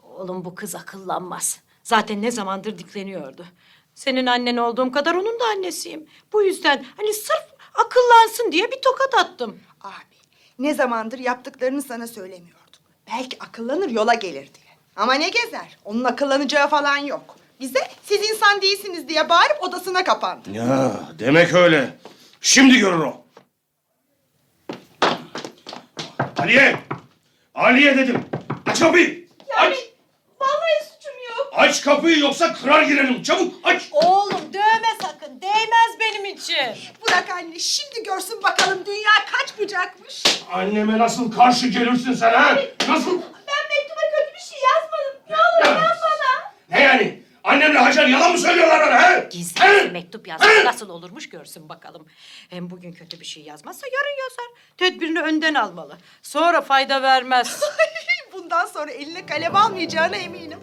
Oğlum 0.04 0.46
bu 0.46 0.56
kız 0.56 0.76
akıllanmaz. 0.76 1.60
Zaten 1.84 2.22
ne 2.22 2.32
zamandır 2.32 2.78
dikleniyordu. 2.78 3.46
Senin 3.96 4.26
annen 4.26 4.58
olduğum 4.58 4.92
kadar 4.92 5.14
onun 5.16 5.40
da 5.40 5.46
annesiyim. 5.46 6.08
Bu 6.34 6.44
yüzden 6.44 6.86
hani 6.98 7.14
sırf 7.14 7.46
akıllansın 7.74 8.52
diye 8.52 8.72
bir 8.72 8.82
tokat 8.82 9.14
attım. 9.16 9.60
Abi 9.82 10.16
ne 10.60 10.74
zamandır 10.74 11.20
yaptıklarını 11.20 11.82
sana 11.82 12.08
söylemiyordum. 12.08 12.62
Belki 13.08 13.38
akıllanır 13.44 13.90
yola 13.90 14.14
gelir 14.14 14.54
diye. 14.54 14.72
Ama 14.96 15.14
ne 15.14 15.30
gezer? 15.30 15.78
Onun 15.86 16.04
akıllanacağı 16.04 16.68
falan 16.70 16.98
yok. 16.98 17.36
Bize 17.60 17.80
siz 18.04 18.30
insan 18.30 18.62
değilsiniz 18.62 19.08
diye 19.08 19.30
bağırıp 19.30 19.64
odasına 19.64 20.04
kapandı. 20.04 20.52
Ya 20.52 21.00
demek 21.20 21.54
öyle. 21.54 21.98
Şimdi 22.42 22.78
görür 22.80 23.00
o. 23.00 23.21
Aliye! 26.42 26.76
Aliye 27.56 27.98
dedim. 27.98 28.26
Aç 28.66 28.80
kapıyı. 28.80 29.28
Aç. 29.58 29.78
Vallahi 30.40 30.84
suçum 30.84 31.14
yok. 31.38 31.50
Aç 31.56 31.82
kapıyı 31.82 32.20
yoksa 32.20 32.54
kırar 32.54 32.82
girelim. 32.84 33.24
Çabuk 33.24 33.54
aç. 33.64 33.82
Oğlum 33.92 34.54
dövme 34.54 34.88
sakın. 35.02 35.42
Değmez 35.42 36.00
benim 36.00 36.26
için. 36.26 36.56
Bırak 37.08 37.30
anne 37.30 37.60
şimdi 37.60 38.04
görsün 38.06 38.44
bakalım 38.44 38.86
dünya 38.86 39.12
kaç 39.32 39.60
bucakmış. 39.60 40.24
Anneme 40.54 40.98
nasıl 41.00 41.32
karşı 41.32 41.68
gelirsin 41.68 42.14
sen 42.14 42.34
ha? 42.34 42.56
Nasıl? 42.88 43.22
Ben 43.22 43.64
mektuba 43.70 44.02
kötü 44.18 44.34
bir 44.36 44.40
şey 44.50 44.60
yazmadım. 44.64 45.22
Ne 45.30 45.36
olur 45.36 45.76
inan 45.78 45.98
bana. 46.02 46.52
Ne 46.70 46.82
yani? 46.82 47.11
Annemle 47.52 47.80
Hacer 47.80 48.08
yalan 48.08 48.32
mı 48.32 48.38
söylüyorlar 48.38 48.82
bana 48.82 49.02
ha? 49.04 49.18
Gizli 49.18 49.62
He? 49.62 49.84
mektup 49.90 50.28
yazmak 50.28 50.66
nasıl 50.66 50.90
olurmuş 50.90 51.30
görsün 51.30 51.70
bakalım. 51.70 52.06
Hem 52.50 52.70
bugün 52.70 52.92
kötü 52.92 53.20
bir 53.20 53.26
şey 53.26 53.44
yazmazsa 53.44 53.88
yarın 53.88 54.18
yazar. 54.24 54.46
Tedbirini 54.78 55.22
önden 55.22 55.54
almalı. 55.54 55.98
Sonra 56.22 56.62
fayda 56.62 57.02
vermez. 57.02 57.62
Bundan 58.34 58.66
sonra 58.66 58.92
eline 58.92 59.26
kalem 59.26 59.56
almayacağına 59.56 60.16
eminim. 60.16 60.60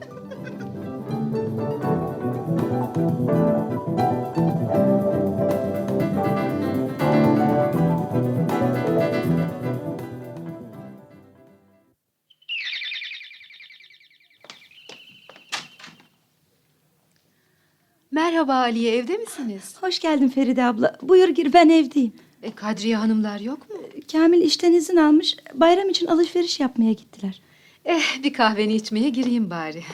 Merhaba 18.38 18.54
Aliye, 18.54 18.96
evde 18.96 19.16
misiniz? 19.16 19.74
Hoş 19.80 19.98
geldin 19.98 20.28
Feride 20.28 20.64
abla. 20.64 20.96
Buyur 21.02 21.28
gir 21.28 21.52
ben 21.52 21.68
evdeyim. 21.68 22.12
E, 22.42 22.50
Kadriye 22.54 22.96
hanımlar 22.96 23.40
yok 23.40 23.70
mu? 23.70 23.76
Kamil 24.12 24.42
işten 24.42 24.72
izin 24.72 24.96
almış. 24.96 25.36
Bayram 25.54 25.88
için 25.88 26.06
alışveriş 26.06 26.60
yapmaya 26.60 26.92
gittiler. 26.92 27.40
Eh, 27.84 28.22
bir 28.22 28.32
kahveni 28.32 28.74
içmeye 28.74 29.08
gireyim 29.08 29.50
bari. 29.50 29.84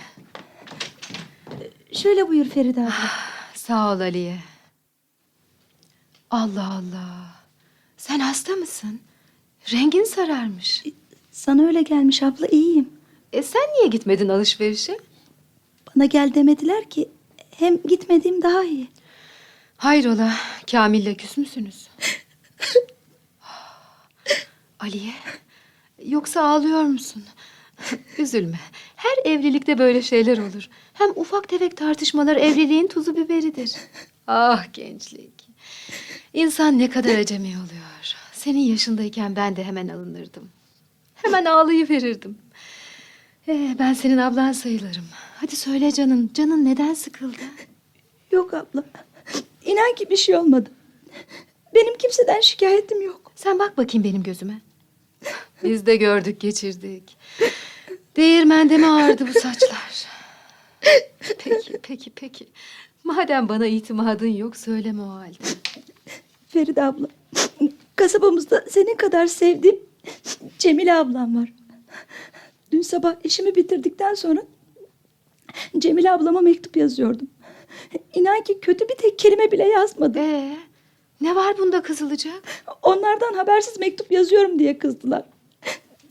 Şöyle 1.92 2.28
buyur 2.28 2.44
Feride 2.44 2.80
abla. 2.80 3.10
Sağ 3.54 3.92
ol 3.92 4.00
Aliye. 4.00 4.38
Allah 6.30 6.72
Allah. 6.72 7.34
Sen 7.96 8.18
hasta 8.18 8.52
mısın? 8.52 9.00
Rengin 9.72 10.04
sararmış. 10.04 10.84
Sana 11.30 11.66
öyle 11.66 11.82
gelmiş 11.82 12.22
abla 12.22 12.46
iyiyim. 12.46 12.88
E 13.32 13.42
sen 13.42 13.62
niye 13.78 13.88
gitmedin 13.88 14.28
alışverişe? 14.28 14.98
Bana 15.96 16.04
gel 16.04 16.34
demediler 16.34 16.90
ki. 16.90 17.08
Hem 17.58 17.82
gitmediğim 17.82 18.42
daha 18.42 18.64
iyi. 18.64 18.88
Hayrola, 19.76 20.34
Kamil'le 20.70 21.14
küs 21.14 21.37
müsünüz? 21.37 21.88
Aliye, 24.80 25.12
yoksa 26.04 26.42
ağlıyor 26.42 26.82
musun? 26.82 27.25
Üzülme. 28.18 28.58
Her 28.96 29.30
evlilikte 29.32 29.78
böyle 29.78 30.02
şeyler 30.02 30.38
olur. 30.38 30.68
Hem 30.92 31.11
ufak 31.11 31.49
tefek 31.49 31.76
tartışmalar 31.76 32.37
evliliğin 32.37 32.87
tuzu 32.87 33.16
biberidir. 33.16 33.73
Ah 34.26 34.73
gençlik. 34.73 35.49
İnsan 36.32 36.78
ne 36.78 36.90
kadar 36.90 37.18
acemi 37.18 37.49
oluyor. 37.49 38.14
Senin 38.32 38.58
yaşındayken 38.58 39.37
ben 39.37 39.56
de 39.56 39.64
hemen 39.64 39.88
alınırdım. 39.88 40.49
Hemen 41.14 41.44
ağlayıverirdim. 41.44 42.38
Ee, 43.48 43.76
ben 43.78 43.92
senin 43.92 44.18
ablan 44.18 44.52
sayılırım. 44.52 45.04
Hadi 45.36 45.56
söyle 45.56 45.92
canın. 45.92 46.30
Canın 46.34 46.64
neden 46.64 46.94
sıkıldı? 46.94 47.36
Yok 48.30 48.54
abla. 48.54 48.84
İnan 49.64 49.94
ki 49.94 50.10
bir 50.10 50.16
şey 50.16 50.36
olmadı. 50.36 50.70
Benim 51.74 51.96
kimseden 51.98 52.40
şikayetim 52.40 53.02
yok. 53.02 53.32
Sen 53.34 53.58
bak 53.58 53.78
bakayım 53.78 54.04
benim 54.04 54.22
gözüme. 54.22 54.60
Biz 55.62 55.86
de 55.86 55.96
gördük 55.96 56.40
geçirdik. 56.40 57.16
Değirmende 58.16 58.76
mi 58.76 58.86
ağırdı 58.86 59.28
bu 59.28 59.32
saçlar? 59.32 60.06
Peki 61.38 61.78
peki 61.82 62.10
peki. 62.16 62.46
Madem 63.04 63.48
bana 63.48 63.66
itimadın 63.66 64.26
yok 64.26 64.56
söyleme 64.56 65.02
o 65.02 65.08
halde. 65.08 65.36
Feride 66.46 66.82
abla. 66.82 67.06
Kasabamızda 67.96 68.64
senin 68.70 68.96
kadar 68.96 69.26
sevdiğim 69.26 69.78
Cemile 70.58 70.94
ablam 70.94 71.36
var. 71.36 71.52
Dün 72.75 72.83
sabah 72.83 73.14
işimi 73.25 73.54
bitirdikten 73.54 74.14
sonra 74.14 74.43
Cemile 75.78 76.12
ablama 76.12 76.40
mektup 76.40 76.76
yazıyordum. 76.76 77.28
İnan 78.14 78.43
ki 78.43 78.61
kötü 78.61 78.88
bir 78.88 78.95
tek 78.95 79.19
kelime 79.19 79.52
bile 79.52 79.69
yazmadım. 79.69 80.23
Ee, 80.23 80.57
ne 81.21 81.35
var 81.37 81.59
bunda 81.59 81.83
kızılacak? 81.83 82.43
Onlardan 82.83 83.35
habersiz 83.35 83.78
mektup 83.78 84.12
yazıyorum 84.12 84.59
diye 84.59 84.78
kızdılar. 84.78 85.23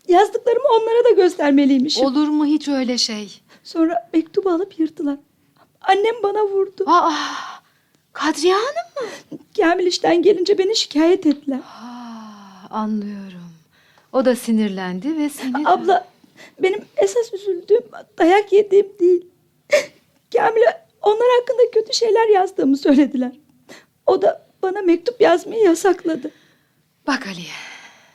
Yazdıklarımı 0.08 0.63
onlara 0.82 1.05
da 1.05 1.10
göstermeliymişim. 1.10 2.05
Olur 2.05 2.27
mu 2.27 2.46
hiç 2.46 2.67
öyle 2.67 2.98
şey? 2.98 3.41
Sonra 3.63 4.10
mektubu 4.13 4.50
alıp 4.50 4.79
yırttılar. 4.79 5.17
Annem 5.82 6.15
bana 6.24 6.43
vurdu. 6.43 6.84
Aa, 6.88 7.13
Kadriye 8.13 8.53
Hanım 8.53 9.10
mı? 9.32 9.38
Kamil 9.58 9.86
işten 9.86 10.22
gelince 10.22 10.58
beni 10.58 10.75
şikayet 10.75 11.25
ettiler. 11.25 11.60
Aa, 11.60 12.75
anlıyorum. 12.75 13.53
O 14.13 14.25
da 14.25 14.36
sinirlendi 14.36 15.17
ve 15.17 15.29
seni... 15.29 15.67
Abla 15.67 16.12
benim 16.59 16.85
esas 16.97 17.33
üzüldüğüm 17.33 17.83
dayak 18.17 18.53
yediğim 18.53 18.87
değil. 18.99 19.27
Kamil'e 20.33 20.87
onlar 21.01 21.27
hakkında 21.39 21.71
kötü 21.73 21.93
şeyler 21.93 22.27
yazdığımı 22.27 22.77
söylediler. 22.77 23.31
O 24.05 24.21
da 24.21 24.47
bana 24.63 24.81
mektup 24.81 25.21
yazmayı 25.21 25.63
yasakladı. 25.63 26.31
Bak 27.07 27.27
Ali, 27.27 27.45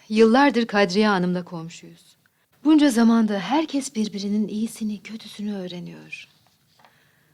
yıllardır 0.09 0.67
Kadriye 0.67 1.07
Hanım'la 1.09 1.45
komşuyuz. 1.45 2.17
Bunca 2.65 2.91
zamanda 2.91 3.39
herkes 3.39 3.95
birbirinin 3.95 4.49
iyisini, 4.49 5.03
kötüsünü 5.03 5.57
öğreniyor. 5.57 6.29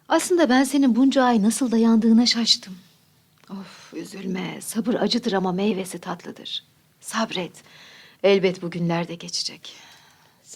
Aslında 0.08 0.48
ben 0.48 0.64
senin 0.64 0.96
bunca 0.96 1.22
ay 1.22 1.42
nasıl 1.42 1.70
dayandığına 1.70 2.26
şaştım. 2.26 2.78
Of 3.50 3.94
üzülme. 3.94 4.60
Sabır 4.60 4.94
acıdır 4.94 5.32
ama 5.32 5.52
meyvesi 5.52 5.98
tatlıdır. 5.98 6.64
Sabret. 7.00 7.52
Elbet 8.22 8.62
bu 8.62 8.70
günler 8.70 9.08
de 9.08 9.14
geçecek. 9.14 9.74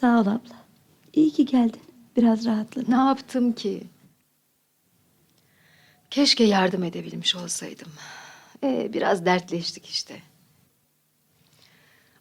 Sağ 0.01 0.21
ol 0.21 0.27
abla. 0.27 0.65
İyi 1.13 1.31
ki 1.31 1.47
geldin. 1.47 1.81
Biraz 2.17 2.47
rahatladım. 2.47 2.93
Ne 2.93 2.97
yaptım 2.97 3.53
ki? 3.53 3.83
Keşke 6.11 6.45
yardım 6.45 6.83
edebilmiş 6.83 7.37
olsaydım. 7.37 7.89
Ee, 8.65 8.91
biraz 8.93 9.27
dertleştik 9.27 9.87
işte. 9.87 10.23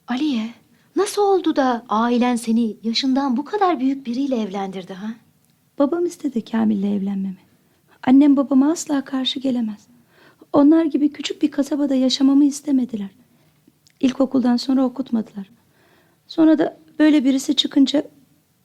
Aliye, 0.07 0.49
nasıl 0.95 1.21
oldu 1.21 1.55
da 1.55 1.85
ailen 1.89 2.35
seni 2.35 2.77
yaşından 2.83 3.37
bu 3.37 3.45
kadar 3.45 3.79
büyük 3.79 4.05
biriyle 4.07 4.41
evlendirdi 4.41 4.93
ha? 4.93 5.09
Babam 5.79 6.05
istedi 6.05 6.45
Kamil'le 6.45 6.95
evlenmemi. 6.97 7.39
Annem 8.03 8.37
babama 8.37 8.71
asla 8.71 9.05
karşı 9.05 9.39
gelemez. 9.39 9.87
Onlar 10.53 10.85
gibi 10.85 11.11
küçük 11.11 11.41
bir 11.41 11.51
kasabada 11.51 11.95
yaşamamı 11.95 12.45
istemediler. 12.45 13.09
İlkokuldan 13.99 14.57
sonra 14.57 14.85
okutmadılar. 14.85 15.49
Sonra 16.27 16.59
da 16.59 16.86
böyle 16.99 17.23
birisi 17.23 17.55
çıkınca 17.55 18.03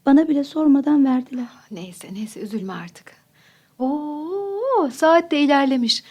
bana 0.06 0.28
bile 0.28 0.44
sormadan 0.44 1.04
verdiler. 1.04 1.46
Neyse 1.70 2.08
neyse 2.14 2.40
üzülme 2.40 2.72
artık. 2.72 3.12
Oo, 3.78 4.90
saat 4.92 5.30
de 5.30 5.40
ilerlemiş. 5.40 6.02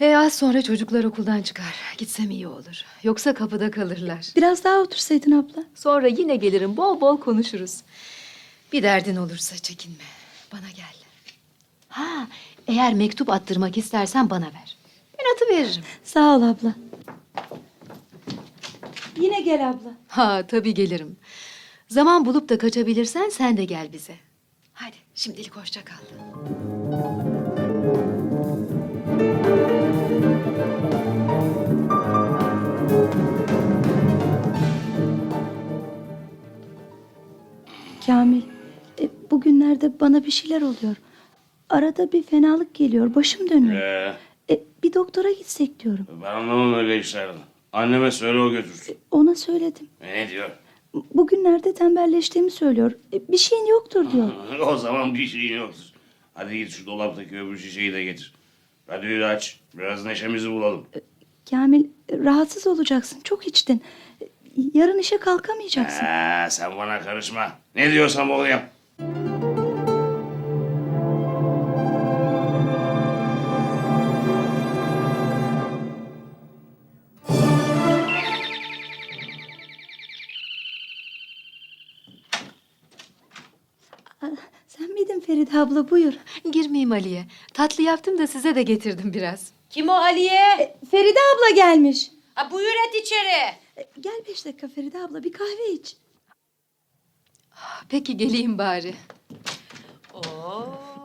E 0.00 0.16
az 0.16 0.34
sonra 0.34 0.62
çocuklar 0.62 1.04
okuldan 1.04 1.42
çıkar. 1.42 1.74
Gitsem 1.98 2.30
iyi 2.30 2.48
olur. 2.48 2.84
Yoksa 3.02 3.34
kapıda 3.34 3.70
kalırlar. 3.70 4.26
Biraz 4.36 4.64
daha 4.64 4.78
otursaydın 4.80 5.32
abla. 5.32 5.64
Sonra 5.74 6.06
yine 6.08 6.36
gelirim 6.36 6.76
bol 6.76 7.00
bol 7.00 7.20
konuşuruz. 7.20 7.80
Bir 8.72 8.82
derdin 8.82 9.16
olursa 9.16 9.56
çekinme. 9.56 10.04
Bana 10.52 10.70
gel. 10.76 10.94
Ha, 11.88 12.26
eğer 12.66 12.94
mektup 12.94 13.30
attırmak 13.30 13.78
istersen 13.78 14.30
bana 14.30 14.46
ver. 14.46 14.76
Ben 15.18 15.34
atı 15.34 15.54
veririm. 15.54 15.84
Sağ 16.04 16.36
ol 16.36 16.42
abla. 16.42 16.74
Yine 19.22 19.40
gel 19.40 19.68
abla. 19.70 19.90
Ha, 20.08 20.46
tabii 20.46 20.74
gelirim. 20.74 21.16
Zaman 21.88 22.24
bulup 22.26 22.48
da 22.48 22.58
kaçabilirsen 22.58 23.28
sen 23.28 23.56
de 23.56 23.64
gel 23.64 23.92
bize. 23.92 24.14
Hadi 24.72 24.96
şimdilik 25.14 25.56
hoşça 25.56 25.84
kal. 25.84 25.96
Kamil, 38.06 38.42
e, 39.00 39.08
bugünlerde 39.30 40.00
bana 40.00 40.24
bir 40.24 40.30
şeyler 40.30 40.62
oluyor. 40.62 40.96
Arada 41.70 42.12
bir 42.12 42.22
fenalık 42.22 42.74
geliyor, 42.74 43.14
başım 43.14 43.50
dönüyor. 43.50 43.80
Ee, 43.80 44.14
E, 44.50 44.60
bir 44.82 44.92
doktora 44.94 45.30
gitsek 45.32 45.80
diyorum. 45.80 46.06
ben 46.22 46.34
anlamam 46.34 46.74
öyle 46.74 46.98
işlerden. 46.98 47.36
Anneme 47.72 48.10
söyle 48.10 48.38
o 48.38 48.50
götürsün. 48.50 48.96
Ona 49.10 49.34
söyledim. 49.34 49.88
E, 50.00 50.12
ne 50.14 50.30
diyor? 50.30 50.50
Bugünlerde 51.14 51.74
tembelleştiğimi 51.74 52.50
söylüyor. 52.50 52.92
E, 53.12 53.28
bir 53.32 53.38
şeyin 53.38 53.66
yoktur 53.66 54.12
diyor. 54.12 54.30
o 54.66 54.76
zaman 54.76 55.14
bir 55.14 55.26
şeyin 55.26 55.56
yoktur. 55.56 55.84
Hadi 56.34 56.58
git 56.58 56.70
şu 56.70 56.86
dolaptaki 56.86 57.38
öbür 57.40 57.58
şişeyi 57.58 57.92
de 57.92 58.04
getir. 58.04 58.34
Hadi 58.86 59.06
yürü 59.06 59.24
aç. 59.24 59.60
Biraz 59.74 60.04
neşemizi 60.04 60.50
bulalım. 60.50 60.86
Kamil, 61.50 61.84
e, 61.84 62.18
rahatsız 62.18 62.66
olacaksın. 62.66 63.20
Çok 63.24 63.46
içtin. 63.46 63.82
E, 64.22 64.28
Yarın 64.74 64.98
işe 64.98 65.18
kalkamayacaksın. 65.18 66.04
Ha, 66.04 66.46
sen 66.50 66.76
bana 66.76 67.00
karışma. 67.00 67.52
Ne 67.74 67.92
diyorsam 67.92 68.30
onu 68.30 68.48
yap. 68.48 68.72
Feride 85.52 85.58
abla? 85.64 85.90
Buyur. 85.90 86.12
Girmeyeyim 86.52 86.92
Ali'ye. 86.92 87.26
Tatlı 87.54 87.82
yaptım 87.82 88.18
da 88.18 88.26
size 88.26 88.54
de 88.54 88.62
getirdim 88.62 89.12
biraz. 89.14 89.50
Kim 89.70 89.88
o 89.88 89.92
Aliye? 89.92 90.76
Feride 90.90 91.18
abla 91.34 91.50
gelmiş. 91.54 92.10
Ha, 92.34 92.50
buyur 92.50 92.68
et 92.88 92.94
içeri. 93.02 93.54
E, 93.76 93.88
Gel 94.00 94.20
beş 94.28 94.44
dakika 94.46 94.68
Feride 94.68 94.98
abla 95.02 95.24
bir 95.24 95.32
kahve 95.32 95.72
iç. 95.72 95.96
Peki 97.88 98.16
geleyim 98.16 98.58
bari. 98.58 98.94
Oo, 100.14 100.64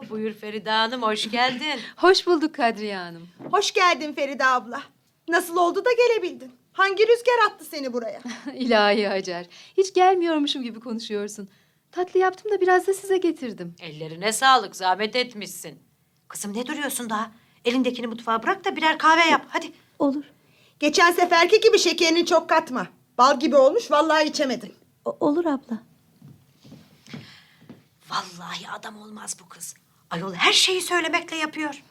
buyur 0.10 0.34
Feride 0.34 0.70
Hanım 0.70 1.02
hoş 1.02 1.32
geldin. 1.32 1.80
Hoş 1.98 2.28
bulduk 2.28 2.56
Kadriye 2.56 2.98
Hanım. 2.98 3.28
Hoş 3.52 3.72
geldin 3.74 4.14
Feride 4.14 4.46
abla. 4.46 4.84
Nasıl 5.28 5.58
oldu 5.58 5.86
da 5.86 5.90
gelebildin? 5.92 6.52
Hangi 6.74 7.08
rüzgar 7.08 7.48
attı 7.48 7.66
seni 7.66 7.94
buraya? 7.94 8.22
İlahi 8.56 9.08
Hacer. 9.08 9.46
Hiç 9.78 9.94
gelmiyormuşum 9.94 10.64
gibi 10.64 10.80
konuşuyorsun. 10.80 11.50
Tatlı 11.98 12.20
yaptım 12.20 12.52
da 12.52 12.62
biraz 12.62 12.88
da 12.88 12.94
size 12.94 13.18
getirdim. 13.18 13.76
Ellerine 13.80 14.34
sağlık 14.34 14.76
zahmet 14.76 15.16
etmişsin. 15.16 15.80
Kızım 16.28 16.54
ne 16.54 16.66
duruyorsun 16.68 17.10
daha? 17.10 17.32
Elindekini 17.66 18.08
mutfağa 18.08 18.44
bırak 18.44 18.66
da 18.66 18.76
birer 18.76 18.98
kahve 18.98 19.30
yap 19.30 19.46
hadi. 19.50 19.72
Olur. 20.00 20.24
Geçen 20.80 21.12
seferki 21.12 21.62
gibi 21.62 21.80
şekerini 21.80 22.26
çok 22.26 22.50
katma. 22.50 22.88
Bal 23.18 23.40
gibi 23.40 23.56
olmuş 23.56 23.92
vallahi 23.92 24.28
içemedim. 24.28 24.72
O- 25.06 25.18
olur 25.20 25.46
abla. 25.46 25.78
Vallahi 28.10 28.70
adam 28.80 29.02
olmaz 29.02 29.38
bu 29.46 29.50
kız. 29.50 29.74
Ayol 30.10 30.34
her 30.34 30.54
şeyi 30.54 30.82
söylemekle 30.82 31.36
yapıyor. 31.36 31.84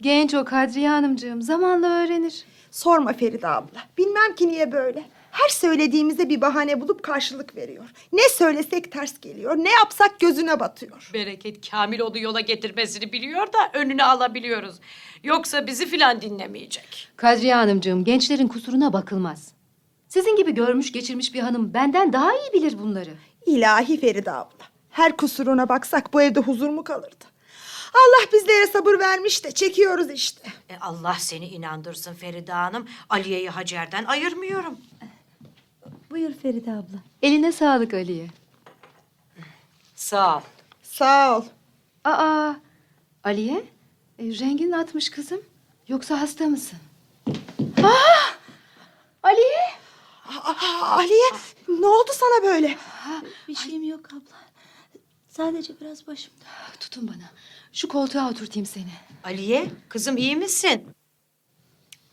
Genç 0.00 0.34
o 0.34 0.44
Kadriye 0.44 0.88
Hanımcığım. 0.88 1.42
Zamanla 1.42 1.86
öğrenir. 1.88 2.44
Sorma 2.70 3.12
Feride 3.12 3.48
abla. 3.48 3.78
Bilmem 3.98 4.34
ki 4.34 4.48
niye 4.48 4.72
böyle. 4.72 5.04
Her 5.34 5.48
söylediğimizde 5.48 6.28
bir 6.28 6.40
bahane 6.40 6.80
bulup 6.80 7.02
karşılık 7.02 7.56
veriyor. 7.56 7.84
Ne 8.12 8.28
söylesek 8.28 8.92
ters 8.92 9.20
geliyor. 9.20 9.56
Ne 9.56 9.70
yapsak 9.72 10.20
gözüne 10.20 10.60
batıyor. 10.60 11.10
Bereket 11.14 11.70
Kamil 11.70 12.00
onu 12.00 12.18
yola 12.18 12.40
getirmesini 12.40 13.12
biliyor 13.12 13.46
da 13.46 13.58
önüne 13.72 14.04
alabiliyoruz. 14.04 14.76
Yoksa 15.24 15.66
bizi 15.66 15.86
filan 15.86 16.20
dinlemeyecek. 16.22 17.08
Kadriye 17.16 17.54
Hanımcığım 17.54 18.04
gençlerin 18.04 18.48
kusuruna 18.48 18.92
bakılmaz. 18.92 19.52
Sizin 20.08 20.36
gibi 20.36 20.54
görmüş 20.54 20.92
geçirmiş 20.92 21.34
bir 21.34 21.40
hanım 21.40 21.74
benden 21.74 22.12
daha 22.12 22.32
iyi 22.32 22.52
bilir 22.52 22.78
bunları. 22.78 23.10
İlahi 23.46 24.00
Feride 24.00 24.30
abla. 24.30 24.64
Her 24.90 25.16
kusuruna 25.16 25.68
baksak 25.68 26.12
bu 26.12 26.22
evde 26.22 26.40
huzur 26.40 26.68
mu 26.68 26.84
kalırdı? 26.84 27.24
Allah 27.94 28.32
bizlere 28.32 28.66
sabır 28.66 28.98
vermiş 28.98 29.44
de 29.44 29.52
çekiyoruz 29.52 30.10
işte. 30.10 30.48
E 30.70 30.76
Allah 30.80 31.16
seni 31.18 31.48
inandırsın 31.48 32.14
Feride 32.14 32.52
Hanım. 32.52 32.88
Aliye'yi 33.08 33.50
Hacer'den 33.50 34.04
ayırmıyorum. 34.04 34.78
Buyur 36.14 36.32
Feride 36.34 36.72
abla. 36.72 36.98
Eline 37.22 37.52
sağlık 37.52 37.94
Aliye. 37.94 38.28
Sağ 39.94 40.36
ol. 40.36 40.40
Sağ 40.82 41.38
ol. 41.38 41.44
Aa, 42.04 42.54
Aliye, 43.24 43.64
e, 44.18 44.24
rengin 44.24 44.72
atmış 44.72 45.10
kızım. 45.10 45.40
Yoksa 45.88 46.20
hasta 46.20 46.46
mısın? 46.46 46.78
Ah! 47.82 48.36
Aliye! 49.22 49.70
Aa, 50.28 50.54
Aliye 50.80 51.30
ne 51.68 51.86
oldu 51.86 52.10
sana 52.12 52.42
böyle? 52.52 52.78
Bir 53.48 53.54
şeyim 53.54 53.84
yok 53.84 54.06
abla. 54.12 54.38
Sadece 55.28 55.80
biraz 55.80 56.06
başım. 56.06 56.32
Tutun 56.80 57.08
bana. 57.08 57.30
Şu 57.72 57.88
koltuğa 57.88 58.30
oturtayım 58.30 58.66
seni. 58.66 58.92
Aliye, 59.24 59.70
kızım 59.88 60.16
iyi 60.16 60.36
misin? 60.36 60.86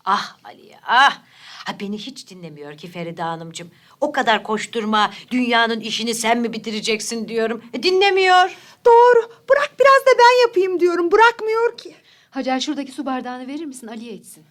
Ah 0.05 0.37
Aliye, 0.43 0.79
ah. 0.83 1.21
Ha 1.65 1.79
beni 1.79 1.97
hiç 1.97 2.29
dinlemiyor 2.29 2.77
ki 2.77 2.87
Feride 2.87 3.21
Hanımcığım. 3.21 3.71
O 4.01 4.11
kadar 4.11 4.43
koşturma, 4.43 5.11
dünyanın 5.31 5.79
işini 5.79 6.15
sen 6.15 6.39
mi 6.39 6.53
bitireceksin 6.53 7.27
diyorum. 7.27 7.63
E, 7.73 7.83
dinlemiyor. 7.83 8.57
Doğru. 8.85 9.31
Bırak 9.49 9.75
biraz 9.79 10.01
da 10.01 10.19
ben 10.19 10.47
yapayım 10.47 10.79
diyorum. 10.79 11.11
Bırakmıyor 11.11 11.77
ki. 11.77 11.95
Hacer 12.29 12.59
şuradaki 12.59 12.91
su 12.91 13.05
bardağını 13.05 13.47
verir 13.47 13.65
misin? 13.65 13.87
Aliye 13.87 14.13
içsin. 14.13 14.43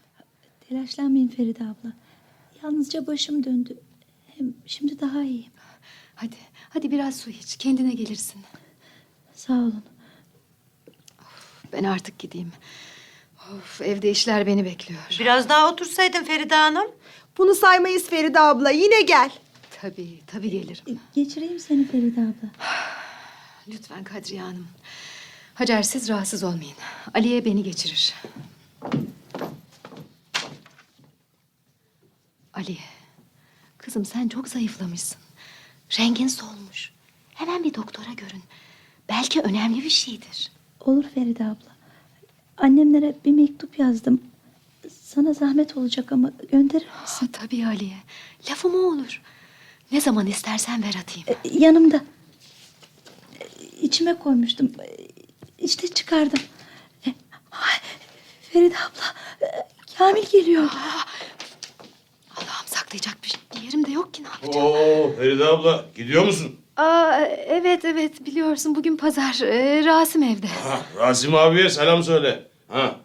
Telaşlanmayın 0.68 1.28
Feride 1.28 1.64
abla. 1.64 1.92
Yalnızca 2.62 3.06
başım 3.06 3.44
döndü. 3.44 3.78
Hem 4.26 4.54
şimdi 4.66 5.00
daha 5.00 5.22
iyiyim. 5.22 5.52
Hadi, 6.14 6.36
hadi 6.68 6.90
biraz 6.90 7.16
su 7.16 7.30
iç. 7.30 7.56
Kendine 7.56 7.92
gelirsin. 7.94 8.42
Sağ 9.34 9.52
olun. 9.52 9.84
Ben 11.72 11.84
artık 11.84 12.18
gideyim. 12.18 12.52
Of, 13.40 13.80
evde 13.80 14.10
işler 14.10 14.46
beni 14.46 14.64
bekliyor. 14.64 15.00
Biraz 15.20 15.48
daha 15.48 15.70
otursaydın 15.72 16.24
Feride 16.24 16.54
Hanım. 16.54 16.86
Bunu 17.38 17.54
saymayız 17.54 18.06
Feride 18.10 18.40
abla. 18.40 18.70
Yine 18.70 19.00
gel. 19.02 19.30
Tabii, 19.80 20.20
tabii 20.26 20.50
gelirim. 20.50 20.84
E, 20.88 20.92
Geçireyim 21.14 21.58
seni 21.58 21.86
Feride 21.88 22.20
abla. 22.20 22.50
Lütfen 23.68 24.04
Kadriye 24.04 24.40
Hanım. 24.42 24.68
Hacer 25.54 25.82
siz 25.82 26.08
rahatsız 26.08 26.44
olmayın. 26.44 26.74
Aliye 27.14 27.44
beni 27.44 27.62
geçirir. 27.62 28.14
Aliye, 32.54 32.78
kızım 33.78 34.04
sen 34.04 34.28
çok 34.28 34.48
zayıflamışsın. 34.48 35.18
Rengin 35.98 36.28
solmuş. 36.28 36.92
Hemen 37.34 37.64
bir 37.64 37.74
doktora 37.74 38.12
görün. 38.12 38.42
Belki 39.08 39.40
önemli 39.40 39.84
bir 39.84 39.90
şeydir. 39.90 40.52
Olur 40.80 41.04
Feride 41.14 41.44
abla. 41.44 41.69
Annemlere 42.60 43.14
bir 43.24 43.30
mektup 43.30 43.78
yazdım. 43.78 44.20
Sana 45.02 45.32
zahmet 45.32 45.76
olacak 45.76 46.12
ama 46.12 46.30
gönderir 46.52 46.86
misin? 47.02 47.30
Ah, 47.34 47.40
tabii 47.42 47.66
Aliye. 47.66 47.96
Lafı 48.50 48.68
mı 48.68 48.86
olur? 48.88 49.22
Ne 49.92 50.00
zaman 50.00 50.26
istersen 50.26 50.82
ver 50.82 50.94
atayım. 51.02 51.28
E, 51.28 51.34
yanımda. 51.64 51.96
E, 53.40 53.44
içime 53.82 54.18
koymuştum. 54.18 54.66
E, 54.66 54.96
İşte 55.58 55.88
çıkardım. 55.88 56.38
E, 57.06 57.08
ay, 57.52 57.78
Feride 58.52 58.74
abla. 58.76 59.14
e, 59.46 59.48
Kamil 59.98 60.22
geliyor. 60.32 60.62
Allah'ım 62.36 62.66
saklayacak 62.66 63.16
bir 63.24 63.62
yerim 63.62 63.86
de 63.86 63.90
yok 63.90 64.14
ki 64.14 64.22
ne 64.22 64.28
yapacağım? 64.28 64.66
Oo 64.66 65.16
Feride 65.16 65.44
abla 65.44 65.84
gidiyor 65.96 66.24
musun? 66.24 66.56
Aa, 66.76 67.20
evet 67.46 67.84
evet 67.84 68.26
biliyorsun 68.26 68.74
bugün 68.74 68.96
pazar. 68.96 69.40
Ee, 69.42 69.84
Rasim 69.84 70.22
evde. 70.22 70.46
Ha, 70.46 70.80
Rasim 70.96 71.34
abiye 71.34 71.70
selam 71.70 72.02
söyle. 72.02 72.49
Ha. 72.70 72.96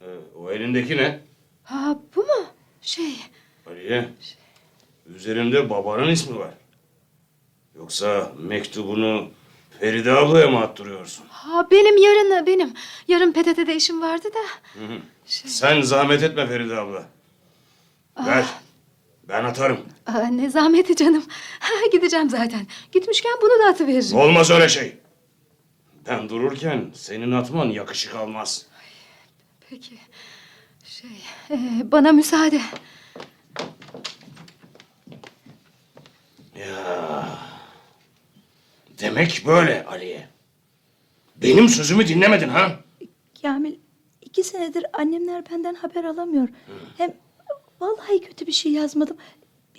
Ee, 0.00 0.04
o 0.38 0.50
elindeki 0.50 0.96
ne? 0.96 1.20
Ha 1.62 1.98
bu 2.16 2.20
mu? 2.20 2.46
Şey 2.82 3.16
Aliye. 3.70 4.08
Üzerinde 5.06 5.70
babanın 5.70 6.08
ismi 6.08 6.38
var. 6.38 6.50
Yoksa 7.76 8.32
mektubunu 8.38 9.28
Feride 9.80 10.12
ablaya 10.12 10.48
mı 10.48 10.60
attırıyorsun? 10.60 11.24
ha 11.28 11.68
benim 11.70 11.96
yarın 11.96 12.46
benim. 12.46 12.72
Yarın 13.08 13.32
PTT'de 13.32 13.76
işim 13.76 14.02
vardı 14.02 14.28
da. 14.34 14.38
Şey, 15.26 15.50
Sen 15.50 15.80
zahmet 15.80 16.22
etme 16.22 16.46
Feride 16.46 16.76
abla. 16.76 17.04
Ver. 18.26 18.44
Ben 19.28 19.44
atarım. 19.44 19.80
aa, 20.06 20.18
ne 20.26 20.50
zahmeti 20.50 20.96
canım. 20.96 21.24
Ha, 21.60 21.72
gideceğim 21.92 22.30
zaten. 22.30 22.66
Gitmişken 22.92 23.32
bunu 23.42 23.64
da 23.64 23.68
atıveririm. 23.70 24.16
Olmaz 24.18 24.50
öyle 24.50 24.68
şey. 24.68 24.96
Ben 26.08 26.28
dururken 26.28 26.90
senin 26.94 27.32
atman 27.32 27.66
yakışık 27.66 28.14
almaz. 28.14 28.66
Peki. 29.70 29.94
Şey 30.84 31.10
ee, 31.50 31.58
bana 31.84 32.12
müsaade. 32.12 32.60
Ya. 36.58 37.38
Demek 39.00 39.42
böyle 39.46 39.84
Aliye. 39.84 40.28
Benim 41.36 41.68
sözümü 41.68 42.08
dinlemedin 42.08 42.48
ha? 42.48 42.80
Kamil 43.42 43.74
iki 44.22 44.44
senedir 44.44 44.86
annemler 44.92 45.50
benden 45.50 45.74
haber 45.74 46.04
alamıyor. 46.04 46.48
Hem 46.96 47.14
vallahi 47.80 48.20
kötü 48.20 48.46
bir 48.46 48.52
şey 48.52 48.72
yazmadım. 48.72 49.16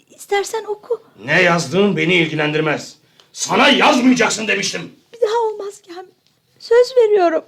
İstersen 0.10 0.64
oku. 0.64 1.04
Ne 1.26 1.42
yazdığın 1.42 1.98
beni 1.98 2.16
ilgilendirmez. 2.16 2.98
Sana 3.34 3.70
yazmayacaksın 3.70 4.48
demiştim. 4.48 4.92
Bir 5.14 5.22
daha 5.22 5.40
olmaz 5.40 5.82
Kamil. 5.96 6.17
Söz 6.60 6.96
veriyorum. 6.98 7.46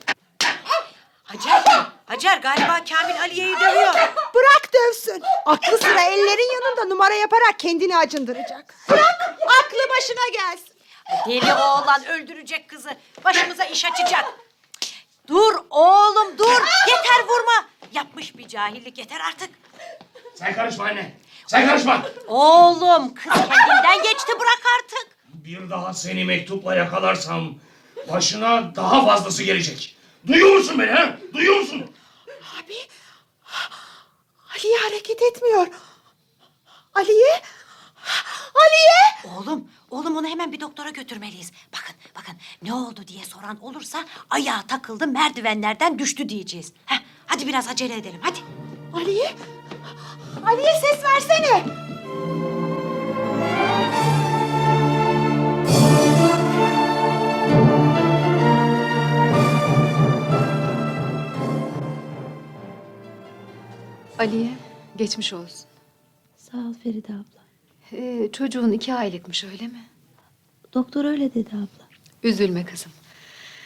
Hacer, 1.23 1.63
Hacer 2.05 2.37
galiba 2.37 2.79
Kamil 2.89 3.21
Aliye'yi 3.21 3.55
dövüyor. 3.59 3.93
Bırak 4.35 4.69
dövsün. 4.73 5.23
Aklı 5.45 5.77
sıra 5.77 6.01
ellerin 6.01 6.53
yanında 6.53 6.85
numara 6.85 7.13
yaparak 7.13 7.59
kendini 7.59 7.97
acındıracak. 7.97 8.75
Bırak 8.89 9.35
aklı 9.59 9.77
başına 9.97 10.29
gelsin. 10.33 10.73
Deli 11.27 11.53
oğlan 11.53 12.05
öldürecek 12.05 12.69
kızı. 12.69 12.89
Başımıza 13.23 13.65
iş 13.65 13.85
açacak. 13.85 14.25
Dur 15.27 15.55
oğlum 15.69 16.37
dur. 16.37 16.61
Yeter 16.87 17.23
vurma. 17.27 17.65
Yapmış 17.91 18.37
bir 18.37 18.47
cahillik 18.47 18.97
yeter 18.97 19.19
artık. 19.29 19.49
Sen 20.35 20.53
karışma 20.53 20.85
anne. 20.85 21.11
Sen 21.47 21.67
karışma. 21.67 22.01
Oğlum 22.27 23.13
kız 23.13 23.33
kendinden 23.33 24.03
geçti 24.03 24.31
bırak 24.39 24.61
artık. 24.79 25.07
Bir 25.27 25.69
daha 25.69 25.93
seni 25.93 26.25
mektupla 26.25 26.75
yakalarsam 26.75 27.55
başına 28.07 28.75
daha 28.75 29.05
fazlası 29.05 29.43
gelecek. 29.43 29.95
Duyuyor 30.27 30.55
musun 30.57 30.79
beni 30.79 30.91
ha? 30.91 31.17
Duyuyor 31.33 31.59
musun? 31.59 31.91
Abi. 32.63 32.73
Aliye 34.57 34.77
hareket 34.77 35.21
etmiyor. 35.21 35.67
Aliye. 36.93 37.41
Aliye. 38.55 39.35
Oğlum, 39.37 39.67
oğlum 39.89 40.17
onu 40.17 40.27
hemen 40.27 40.51
bir 40.51 40.59
doktora 40.59 40.89
götürmeliyiz. 40.89 41.51
Bakın, 41.73 41.95
bakın 42.15 42.35
ne 42.61 42.73
oldu 42.73 43.07
diye 43.07 43.23
soran 43.25 43.63
olursa 43.63 44.05
ayağa 44.29 44.63
takıldı 44.67 45.07
merdivenlerden 45.07 45.99
düştü 45.99 46.29
diyeceğiz. 46.29 46.73
Heh, 46.85 46.97
hadi 47.25 47.47
biraz 47.47 47.67
acele 47.67 47.95
edelim 47.97 48.19
hadi. 48.23 48.39
Aliye. 48.93 49.35
Aliye 50.45 50.73
ses 50.81 51.03
versene. 51.03 51.63
Aliye 64.19 64.49
geçmiş 64.97 65.33
olsun. 65.33 65.65
Sağ 66.37 66.57
ol 66.57 66.73
Feride 66.83 67.13
abla. 67.13 67.41
Ee, 67.91 68.29
çocuğun 68.33 68.71
iki 68.71 68.93
aylıkmış 68.93 69.43
öyle 69.43 69.67
mi? 69.67 69.85
Doktor 70.73 71.05
öyle 71.05 71.33
dedi 71.33 71.49
abla. 71.53 71.87
Üzülme 72.23 72.65
kızım. 72.65 72.91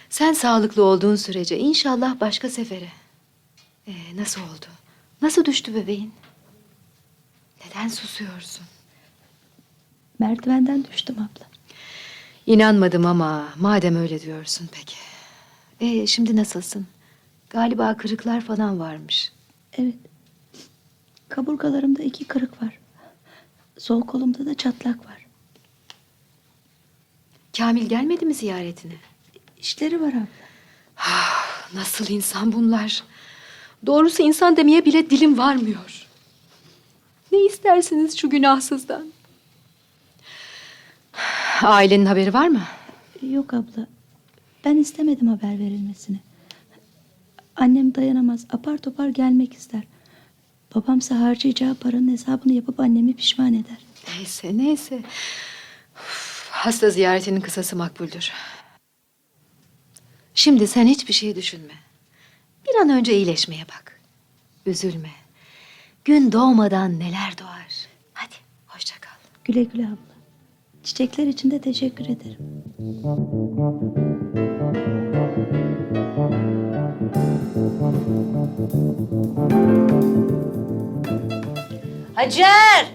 Sen 0.10 0.34
sağlıklı 0.34 0.84
olduğun 0.84 1.16
sürece 1.16 1.58
inşallah 1.58 2.20
başka 2.20 2.50
sefere. 2.50 2.90
Ee, 3.88 3.94
nasıl 4.16 4.42
oldu? 4.42 4.66
Nasıl 5.22 5.46
düştü 5.46 5.76
bebeğin? 5.76 6.14
Neden 7.66 7.88
susuyorsun? 7.88 8.66
Merdivenden 10.20 10.86
düştüm 10.92 11.16
abla. 11.16 11.46
İnanmadım 12.46 13.06
ama 13.06 13.50
madem 13.60 13.96
öyle 13.96 14.22
diyorsun 14.22 14.70
peki. 14.72 14.96
Ee, 15.80 16.08
şimdi 16.08 16.36
nasılsın? 16.36 16.88
Galiba 17.50 17.98
kırıklar 17.98 18.42
falan 18.42 18.80
varmış. 18.80 19.32
Evet. 19.78 19.96
Kaburgalarımda 21.34 22.04
iki 22.04 22.26
kırık 22.26 22.64
var. 22.64 22.80
Sol 23.78 24.02
kolumda 24.02 24.46
da 24.46 24.56
çatlak 24.56 25.06
var. 25.06 25.26
Kamil 27.58 27.90
gelmedi 27.90 28.26
mi 28.26 28.34
ziyaretine? 28.34 28.94
İşleri 29.58 30.02
var 30.02 30.14
abla. 30.14 30.28
Nasıl 31.74 32.10
insan 32.10 32.52
bunlar? 32.52 33.04
Doğrusu 33.86 34.24
insan 34.24 34.58
demeye 34.58 34.86
bile 34.86 35.10
dilim 35.10 35.38
varmıyor. 35.38 36.08
Ne 37.32 37.46
istersiniz 37.46 38.18
şu 38.18 38.30
günahsızdan? 38.30 39.08
Ailenin 41.62 42.06
haberi 42.06 42.34
var 42.34 42.48
mı? 42.48 42.64
Yok 43.22 43.54
abla. 43.54 43.88
Ben 44.66 44.78
istemedim 44.78 45.28
haber 45.28 45.60
verilmesini. 45.60 46.20
Annem 47.56 47.96
dayanamaz. 47.96 48.46
Apar 48.50 48.78
topar 48.78 49.08
gelmek 49.10 49.54
ister. 49.54 49.84
Babamsa 50.76 51.20
harcayacağı 51.20 51.76
paranın 51.76 52.12
hesabını 52.12 52.54
yapıp 52.54 52.80
annemi 52.80 53.16
pişman 53.16 53.54
eder. 53.54 53.78
Neyse 54.18 54.58
neyse. 54.58 55.04
Uf, 55.96 56.48
hasta 56.52 56.90
ziyaretinin 56.90 57.42
kısası 57.42 57.76
makbuldür. 57.76 58.32
Şimdi 60.36 60.68
sen 60.68 60.88
hiçbir 60.88 61.14
şey 61.14 61.36
düşünme. 61.36 61.74
Bir 62.68 62.82
an 62.82 62.90
önce 62.90 63.18
iyileşmeye 63.18 63.64
bak. 63.64 64.00
Üzülme. 64.66 65.12
Gün 66.06 66.32
doğmadan 66.32 67.00
neler 67.00 67.38
doğar. 67.42 67.88
Hadi 68.14 68.36
hoşça 68.68 68.96
kal. 69.02 69.16
Güle 69.46 69.64
güle 69.64 69.86
abla. 69.86 70.14
Çiçekler 70.84 71.28
için 71.28 71.52
de 71.52 71.62
teşekkür 71.62 72.06
ederim. 72.06 72.64
Hacer! 82.24 82.86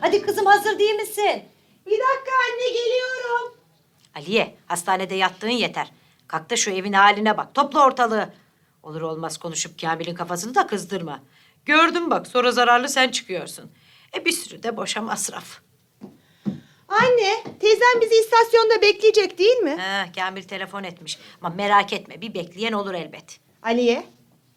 Hadi 0.00 0.22
kızım 0.22 0.46
hazır 0.46 0.78
değil 0.78 0.94
misin? 0.94 1.42
Bir 1.86 1.90
dakika 1.90 2.32
anne 2.50 2.68
geliyorum. 2.68 3.54
Aliye, 4.14 4.54
hastanede 4.66 5.14
yattığın 5.14 5.48
yeter. 5.48 5.92
Kalk 6.26 6.50
da 6.50 6.56
şu 6.56 6.70
evin 6.70 6.92
haline 6.92 7.36
bak. 7.36 7.54
Topla 7.54 7.86
ortalığı. 7.86 8.32
Olur 8.82 9.00
olmaz 9.00 9.38
konuşup 9.38 9.80
Kamil'in 9.80 10.14
kafasını 10.14 10.54
da 10.54 10.66
kızdırma. 10.66 11.22
Gördüm 11.64 12.10
bak 12.10 12.26
sonra 12.26 12.52
zararlı 12.52 12.88
sen 12.88 13.08
çıkıyorsun. 13.08 13.70
E 14.16 14.24
bir 14.24 14.32
sürü 14.32 14.62
de 14.62 14.76
boşa 14.76 15.02
masraf. 15.02 15.58
Anne 16.88 17.44
teyzem 17.60 18.00
bizi 18.00 18.14
istasyonda 18.14 18.82
bekleyecek 18.82 19.38
değil 19.38 19.56
mi? 19.56 19.76
Ha, 19.80 20.06
Kamil 20.16 20.42
telefon 20.42 20.82
etmiş. 20.84 21.18
Ama 21.40 21.54
merak 21.54 21.92
etme 21.92 22.20
bir 22.20 22.34
bekleyen 22.34 22.72
olur 22.72 22.94
elbet. 22.94 23.38
Aliye 23.62 24.04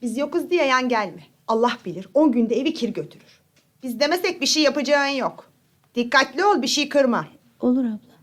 biz 0.01 0.17
yokuz 0.17 0.49
diye 0.49 0.65
yan 0.65 0.89
gelme. 0.89 1.23
Allah 1.47 1.77
bilir 1.85 2.07
on 2.13 2.31
günde 2.31 2.55
evi 2.55 2.73
kir 2.73 2.89
götürür. 2.89 3.44
Biz 3.83 3.99
demesek 3.99 4.41
bir 4.41 4.45
şey 4.45 4.63
yapacağın 4.63 5.07
yok. 5.07 5.49
Dikkatli 5.95 6.45
ol 6.45 6.61
bir 6.61 6.67
şey 6.67 6.89
kırma. 6.89 7.27
Olur 7.59 7.85
abla. 7.85 8.15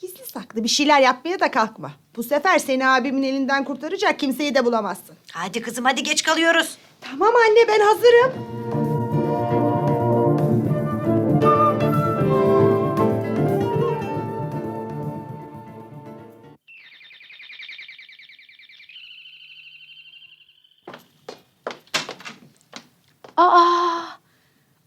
Gizli 0.00 0.26
saklı 0.32 0.64
bir 0.64 0.68
şeyler 0.68 1.00
yapmaya 1.00 1.40
da 1.40 1.50
kalkma. 1.50 1.92
Bu 2.16 2.22
sefer 2.22 2.58
seni 2.58 2.88
abimin 2.88 3.22
elinden 3.22 3.64
kurtaracak 3.64 4.18
kimseyi 4.18 4.54
de 4.54 4.64
bulamazsın. 4.64 5.16
Hadi 5.32 5.62
kızım 5.62 5.84
hadi 5.84 6.02
geç 6.02 6.22
kalıyoruz. 6.22 6.78
Tamam 7.00 7.32
anne 7.48 7.68
ben 7.68 7.80
hazırım. 7.80 8.32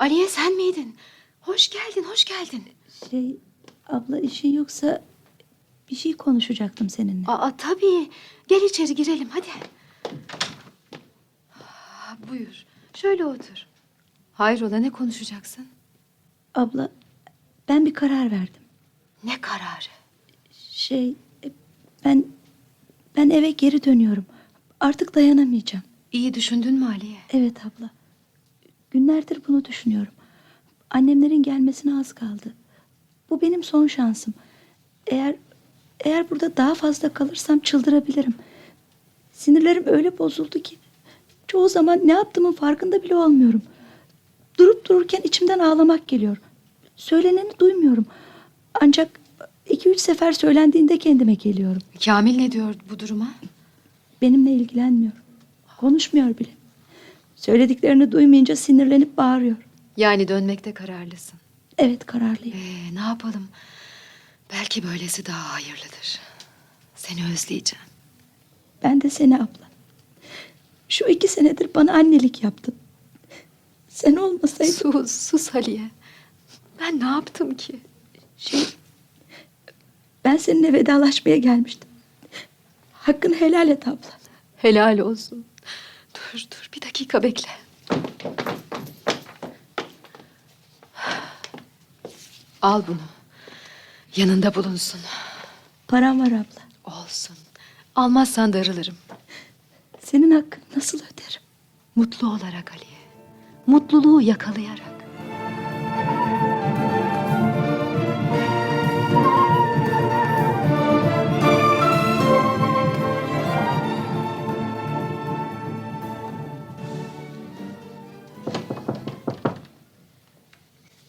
Aliye 0.03 0.27
sen 0.27 0.55
miydin? 0.55 0.95
Hoş 1.41 1.69
geldin, 1.69 2.03
hoş 2.03 2.25
geldin. 2.25 2.63
Şey 3.09 3.37
abla 3.87 4.19
işin 4.19 4.53
yoksa 4.53 5.03
bir 5.91 5.95
şey 5.95 6.13
konuşacaktım 6.17 6.89
seninle. 6.89 7.27
Aa, 7.27 7.57
tabii. 7.57 8.09
Gel 8.47 8.61
içeri 8.61 8.95
girelim, 8.95 9.29
hadi. 9.29 9.47
Ah, 11.63 12.15
Buyur, 12.29 12.65
şöyle 12.93 13.25
otur. 13.25 13.67
Hayrola, 14.33 14.77
ne 14.77 14.89
konuşacaksın? 14.89 15.67
Abla 16.55 16.89
ben 17.67 17.85
bir 17.85 17.93
karar 17.93 18.31
verdim. 18.31 18.63
Ne 19.23 19.41
kararı? 19.41 19.89
Şey 20.71 21.09
e, 21.43 21.51
ben 22.05 22.25
ben 23.15 23.29
eve 23.29 23.51
geri 23.51 23.83
dönüyorum. 23.83 24.25
Artık 24.79 25.15
dayanamayacağım. 25.15 25.85
İyi 26.11 26.33
düşündün 26.33 26.73
mü 26.73 26.85
Aliye? 26.85 27.17
Evet 27.29 27.57
abla. 27.65 27.89
Günlerdir 28.93 29.41
bunu 29.47 29.65
düşünüyorum. 29.65 30.13
Annemlerin 30.89 31.43
gelmesine 31.43 31.99
az 31.99 32.13
kaldı. 32.13 32.53
Bu 33.29 33.41
benim 33.41 33.63
son 33.63 33.87
şansım. 33.87 34.33
Eğer 35.07 35.35
eğer 35.99 36.29
burada 36.29 36.57
daha 36.57 36.75
fazla 36.75 37.09
kalırsam 37.09 37.59
çıldırabilirim. 37.59 38.33
Sinirlerim 39.31 39.83
öyle 39.87 40.17
bozuldu 40.17 40.59
ki 40.59 40.77
çoğu 41.47 41.69
zaman 41.69 42.01
ne 42.07 42.11
yaptığımın 42.11 42.51
farkında 42.51 43.03
bile 43.03 43.15
olmuyorum. 43.15 43.61
Durup 44.59 44.89
dururken 44.89 45.21
içimden 45.23 45.59
ağlamak 45.59 46.07
geliyor. 46.07 46.37
Söyleneni 46.95 47.51
duymuyorum. 47.59 48.05
Ancak 48.81 49.19
iki 49.69 49.89
üç 49.89 49.99
sefer 49.99 50.31
söylendiğinde 50.31 50.97
kendime 50.97 51.33
geliyorum. 51.33 51.81
Kamil 52.05 52.35
ne 52.37 52.51
diyor 52.51 52.75
bu 52.89 52.99
duruma? 52.99 53.27
Benimle 54.21 54.51
ilgilenmiyor. 54.51 55.13
Konuşmuyor 55.77 56.37
bile. 56.37 56.62
Söylediklerini 57.45 58.11
duymayınca 58.11 58.55
sinirlenip 58.55 59.17
bağırıyor. 59.17 59.55
Yani 59.97 60.27
dönmekte 60.27 60.73
kararlısın. 60.73 61.39
Evet 61.77 62.05
kararlıyım. 62.05 62.57
Ee, 62.57 62.95
ne 62.95 62.99
yapalım? 62.99 63.47
Belki 64.53 64.83
böylesi 64.83 65.25
daha 65.25 65.53
hayırlıdır. 65.53 66.19
Seni 66.95 67.19
özleyeceğim. 67.33 67.85
Ben 68.83 69.01
de 69.01 69.09
seni 69.09 69.35
abla. 69.35 69.69
Şu 70.89 71.05
iki 71.05 71.27
senedir 71.27 71.69
bana 71.75 71.93
annelik 71.93 72.43
yaptın. 72.43 72.75
Sen 73.89 74.15
olmasaydın 74.15 74.71
Sus, 74.71 75.11
sus 75.11 75.55
Aliye. 75.55 75.89
Ben 76.79 76.99
ne 76.99 77.05
yaptım 77.05 77.57
ki? 77.57 77.79
şey... 78.37 78.65
Ben 80.25 80.37
seninle 80.37 80.73
vedalaşmaya 80.73 81.37
gelmiştim. 81.37 81.89
Hakkını 82.93 83.35
helal 83.35 83.69
et 83.69 83.87
abla. 83.87 84.09
Helal 84.57 84.99
olsun. 84.99 85.45
Dur 86.33 86.39
dur 86.51 86.69
bir 86.75 86.81
dakika 86.81 87.23
bekle. 87.23 87.49
Al 92.61 92.83
bunu. 92.87 93.01
Yanında 94.15 94.55
bulunsun. 94.55 94.99
Param 95.87 96.19
var 96.19 96.27
abla. 96.27 96.63
Olsun. 96.83 97.37
Almazsan 97.95 98.53
darılırım. 98.53 98.97
Senin 99.99 100.31
hakkını 100.31 100.63
nasıl 100.75 100.97
öderim? 100.97 101.41
Mutlu 101.95 102.27
olarak 102.27 102.71
Aliye. 102.71 102.99
Mutluluğu 103.67 104.21
yakalayarak. 104.21 105.02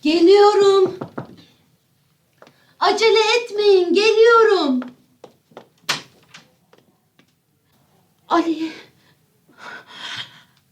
Geliyorum. 0.04 0.98
Acele 2.80 3.20
etmeyin, 3.40 3.94
geliyorum. 3.94 4.80
Aliye. 8.28 8.72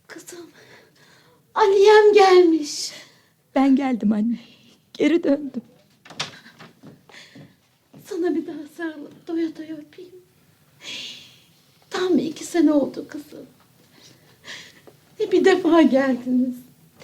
Kızım. 0.06 0.50
Aliyem 1.54 2.12
gelmiş. 2.12 2.92
Ben 3.54 3.76
geldim 3.76 4.12
anne. 4.12 4.38
Geri 4.92 5.24
döndüm. 5.24 5.62
Sana 8.08 8.34
bir 8.34 8.46
daha 8.46 8.66
sarılıp 8.76 9.26
doya 9.28 9.56
doya 9.56 9.76
öpeyim. 9.76 10.22
Tam 11.90 12.18
iki 12.18 12.44
sene 12.44 12.72
oldu 12.72 13.08
kızım. 13.08 13.46
Ne 15.20 15.32
bir 15.32 15.44
defa 15.44 15.82
geldiniz. 15.82 16.54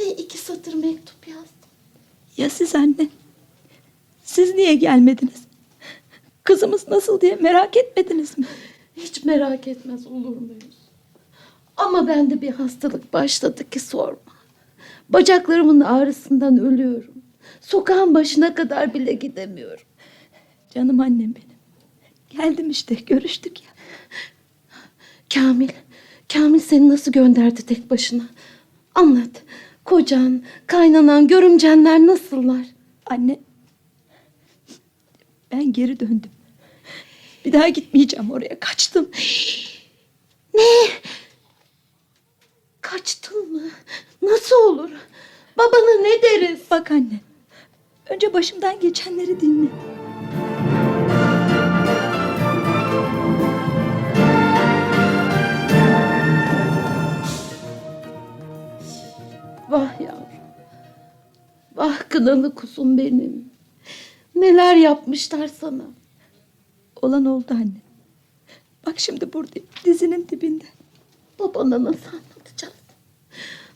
Ne 0.01 0.07
iki 0.07 0.39
satır 0.39 0.75
mektup 0.75 1.29
yazdım. 1.29 1.58
Ya 2.39 2.51
siz 2.51 2.75
anne? 2.75 3.09
Siz 4.25 4.55
niye 4.55 4.75
gelmediniz? 4.75 5.43
Kızımız 6.45 6.89
nasıl 6.89 7.21
diye 7.21 7.35
merak 7.37 7.77
etmediniz 7.77 8.39
mi? 8.39 8.45
Hiç 8.97 9.25
merak 9.25 9.69
etmez 9.69 10.07
olur 10.07 10.37
muyuz? 10.37 10.79
Ama 11.77 12.09
bende 12.09 12.41
bir 12.43 12.51
hastalık 12.51 13.13
başladı 13.13 13.71
ki 13.71 13.81
sorma. 13.81 14.19
Bacaklarımın 15.09 15.81
ağrısından 15.81 16.59
ölüyorum. 16.59 17.15
Sokağın 17.61 18.15
başına 18.15 18.55
kadar 18.55 18.95
bile 18.95 19.13
gidemiyorum. 19.13 19.87
Canım 20.75 21.01
annem 21.01 21.35
benim. 21.35 21.59
Geldim 22.31 22.71
işte 22.71 22.95
görüştük 22.95 23.63
ya. 23.63 23.71
Kamil, 25.35 25.69
Kamil 26.33 26.61
seni 26.61 26.89
nasıl 26.89 27.13
gönderdi 27.13 27.67
tek 27.67 27.91
başına? 27.91 28.23
Anlat. 28.95 29.43
Kocan, 29.89 30.43
kaynanan, 30.67 31.29
görümcenler 31.29 32.07
nasıllar? 32.07 32.67
Anne. 33.07 33.41
Ben 35.53 35.73
geri 35.73 36.01
döndüm. 36.01 36.31
Bir 37.45 37.53
daha 37.53 37.69
gitmeyeceğim 37.69 38.31
oraya. 38.31 38.61
Kaçtım. 38.61 39.11
Kaçtın 42.81 43.53
mı? 43.53 43.63
Nasıl 44.23 44.57
olur? 44.57 44.91
Babana 45.59 46.01
ne 46.01 46.23
deriz? 46.23 46.61
Bak 46.71 46.91
anne. 46.91 47.21
Önce 48.11 48.33
başımdan 48.33 48.81
geçenleri 48.81 49.41
dinle. 49.41 49.69
Vah 59.69 60.01
yavrum. 60.01 60.29
Vah 61.75 61.99
kınalı 62.09 62.55
kuzum 62.55 62.99
benim. 62.99 63.51
Neler 64.35 64.77
yapmışlar 64.77 65.49
sana. 65.49 65.83
Olan 67.03 67.25
oldu 67.25 67.47
anne. 67.51 67.81
Bak 68.87 69.01
şimdi 69.01 69.33
buradayım. 69.33 69.69
Dizinin 69.85 70.29
dibinde. 70.29 70.65
Babana 71.39 71.85
nasıl 71.85 72.09
anlatacağız? 72.09 72.75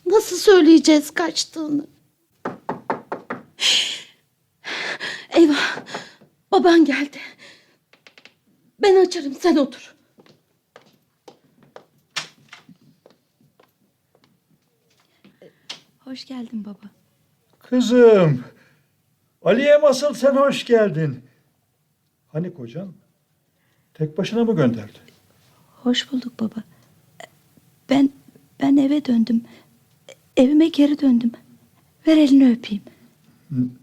Nasıl 0.06 0.36
söyleyeceğiz 0.36 1.10
kaçtığını? 1.10 1.86
Eyvah. 5.30 5.76
Baban 6.52 6.84
geldi. 6.84 7.18
Ben 8.82 9.06
açarım 9.06 9.34
sen 9.34 9.56
otur. 9.56 9.91
Hoş 16.12 16.24
geldin 16.24 16.64
baba. 16.64 16.90
Kızım. 17.58 18.44
Aliye 19.42 19.76
asıl 19.76 20.14
sen 20.14 20.36
hoş 20.36 20.64
geldin. 20.64 21.20
Hani 22.28 22.54
kocan? 22.54 22.92
Tek 23.94 24.18
başına 24.18 24.44
mı 24.44 24.56
gönderdi? 24.56 24.98
Hoş 25.82 26.12
bulduk 26.12 26.40
baba. 26.40 26.62
Ben 27.90 28.10
ben 28.60 28.76
eve 28.76 29.04
döndüm. 29.04 29.44
Evime 30.36 30.68
geri 30.68 31.00
döndüm. 31.00 31.32
Ver 32.06 32.16
elini 32.16 32.52
öpeyim. 32.52 32.82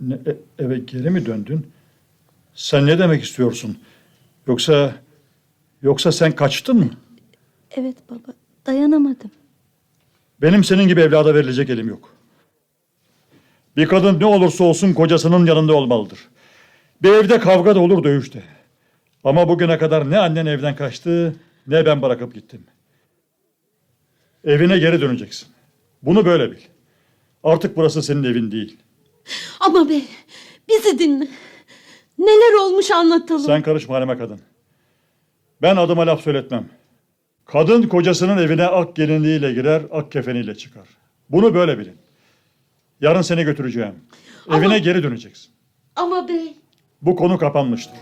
Ne, 0.01 0.13
e- 0.13 0.63
eve 0.63 0.79
geri 0.79 1.09
mi 1.09 1.25
döndün? 1.25 1.67
Sen 2.53 2.85
ne 2.85 2.99
demek 2.99 3.23
istiyorsun? 3.23 3.77
Yoksa 4.47 4.95
yoksa 5.81 6.11
sen 6.11 6.35
kaçtın 6.35 6.77
mı? 6.77 6.89
Evet 7.71 7.97
baba. 8.09 8.33
Dayanamadım. 8.65 9.31
Benim 10.41 10.63
senin 10.63 10.87
gibi 10.87 11.01
evlada 11.01 11.35
verilecek 11.35 11.69
elim 11.69 11.87
yok. 11.87 12.18
Bir 13.79 13.87
kadın 13.87 14.19
ne 14.19 14.25
olursa 14.25 14.63
olsun 14.63 14.93
kocasının 14.93 15.45
yanında 15.45 15.73
olmalıdır. 15.73 16.19
Bir 17.03 17.09
evde 17.09 17.39
kavga 17.39 17.75
da 17.75 17.79
olur 17.79 18.03
dövüş 18.03 18.33
de. 18.33 18.43
Ama 19.23 19.49
bugüne 19.49 19.77
kadar 19.77 20.11
ne 20.11 20.19
annen 20.19 20.45
evden 20.45 20.75
kaçtı 20.75 21.35
ne 21.67 21.85
ben 21.85 22.01
bırakıp 22.01 22.33
gittim. 22.33 22.63
Evine 24.43 24.77
geri 24.77 25.01
döneceksin. 25.01 25.47
Bunu 26.03 26.25
böyle 26.25 26.51
bil. 26.51 26.57
Artık 27.43 27.77
burası 27.77 28.03
senin 28.03 28.23
evin 28.23 28.51
değil. 28.51 28.77
Ama 29.59 29.89
be 29.89 30.01
bizi 30.69 30.99
dinle. 30.99 31.27
Neler 32.17 32.65
olmuş 32.65 32.91
anlatalım. 32.91 33.41
Sen 33.41 33.61
karışma 33.61 33.95
Halime 33.95 34.17
kadın. 34.17 34.39
Ben 35.61 35.75
adıma 35.75 36.07
laf 36.07 36.21
söyletmem. 36.21 36.69
Kadın 37.45 37.83
kocasının 37.83 38.37
evine 38.37 38.65
ak 38.65 38.95
gelinliğiyle 38.95 39.53
girer, 39.53 39.81
ak 39.91 40.11
kefeniyle 40.11 40.55
çıkar. 40.55 40.87
Bunu 41.29 41.53
böyle 41.53 41.79
bilin. 41.79 42.08
Yarın 43.01 43.21
seni 43.21 43.43
götüreceğim. 43.43 43.95
Evine 44.49 44.79
geri 44.79 45.03
döneceksin. 45.03 45.51
Ama 45.95 46.27
bey. 46.27 46.57
Bu 47.01 47.15
konu 47.15 47.37
kapanmıştır. 47.37 47.95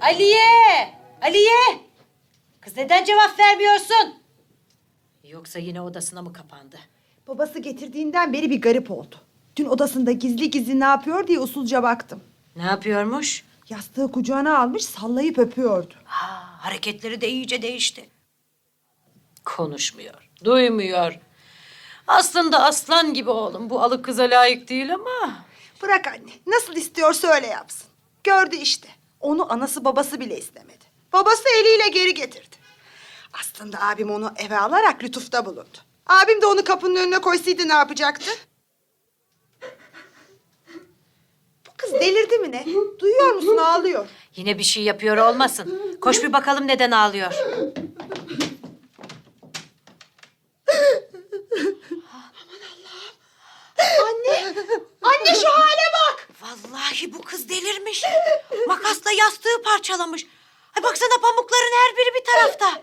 Aliye! 0.00 0.94
Aliye! 1.22 1.80
Kız 2.60 2.76
neden 2.76 3.04
cevap 3.04 3.38
vermiyorsun? 3.38 4.14
Yoksa 5.24 5.58
yine 5.58 5.80
odasına 5.80 6.22
mı 6.22 6.32
kapandı? 6.32 6.76
Babası 7.28 7.58
getirdiğinden 7.58 8.32
beri 8.32 8.50
bir 8.50 8.60
garip 8.60 8.90
oldu. 8.90 9.16
Dün 9.56 9.64
odasında 9.66 10.12
gizli 10.12 10.50
gizli 10.50 10.80
ne 10.80 10.84
yapıyor 10.84 11.26
diye 11.26 11.38
usulca 11.38 11.82
baktım. 11.82 12.20
Ne 12.56 12.62
yapıyormuş? 12.62 13.44
Yastığı 13.68 14.12
kucağına 14.12 14.58
almış 14.58 14.84
sallayıp 14.84 15.38
öpüyordu. 15.38 15.94
Ha, 16.04 16.58
hareketleri 16.60 17.20
de 17.20 17.28
iyice 17.28 17.62
değişti. 17.62 18.10
Konuşmuyor, 19.44 20.30
duymuyor. 20.44 21.18
Aslında 22.06 22.62
aslan 22.64 23.14
gibi 23.14 23.30
oğlum. 23.30 23.70
Bu 23.70 23.82
alık 23.82 24.04
kıza 24.04 24.22
layık 24.22 24.68
değil 24.68 24.94
ama... 24.94 25.44
Bırak 25.82 26.06
anne 26.06 26.32
nasıl 26.46 26.76
istiyorsa 26.76 27.28
öyle 27.28 27.46
yapsın. 27.46 27.86
Gördü 28.24 28.56
işte. 28.56 28.88
Onu 29.20 29.52
anası 29.52 29.84
babası 29.84 30.20
bile 30.20 30.38
istemedi. 30.38 30.84
Babası 31.12 31.44
eliyle 31.60 31.88
geri 31.88 32.14
getirdi. 32.14 32.56
Aslında 33.32 33.82
abim 33.82 34.10
onu 34.10 34.32
eve 34.36 34.58
alarak 34.58 35.02
lütufta 35.04 35.46
bulundu. 35.46 35.78
Abim 36.06 36.42
de 36.42 36.46
onu 36.46 36.64
kapının 36.64 36.96
önüne 36.96 37.18
koysaydı 37.20 37.68
ne 37.68 37.72
yapacaktı? 37.72 38.30
Bu 41.66 41.75
kız 41.86 42.00
delirdi 42.00 42.38
mi 42.38 42.52
ne? 42.52 42.64
Duyuyor 42.98 43.32
musun 43.32 43.56
ağlıyor. 43.56 44.06
Yine 44.36 44.58
bir 44.58 44.62
şey 44.64 44.82
yapıyor 44.82 45.16
olmasın. 45.16 45.98
Koş 46.00 46.22
bir 46.22 46.32
bakalım 46.32 46.66
neden 46.66 46.90
ağlıyor. 46.90 47.32
Anne! 53.78 54.54
Anne 55.02 55.34
şu 55.40 55.48
hale 55.48 55.86
bak! 55.96 56.28
Vallahi 56.40 57.12
bu 57.12 57.22
kız 57.22 57.48
delirmiş. 57.48 58.04
Makasla 58.66 59.12
yastığı 59.12 59.62
parçalamış. 59.64 60.26
Ay 60.76 60.82
baksana 60.82 61.20
pamukların 61.22 61.72
her 61.72 61.96
biri 61.96 62.14
bir 62.14 62.24
tarafta. 62.24 62.82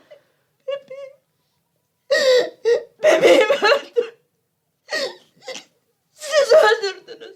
Siz 6.14 6.54
öldürdünüz. 6.54 7.33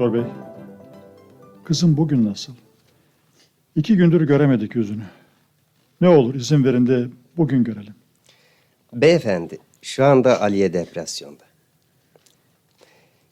Doktor 0.00 0.14
bey, 0.14 0.30
kızım 1.64 1.96
bugün 1.96 2.24
nasıl? 2.24 2.52
İki 3.76 3.96
gündür 3.96 4.26
göremedik 4.26 4.74
yüzünü. 4.74 5.02
Ne 6.00 6.08
olur 6.08 6.34
izin 6.34 6.64
verin 6.64 6.86
de 6.86 7.06
bugün 7.36 7.64
görelim. 7.64 7.94
Beyefendi, 8.92 9.58
şu 9.82 10.04
anda 10.04 10.40
Aliye 10.40 10.72
depresyonda. 10.72 11.44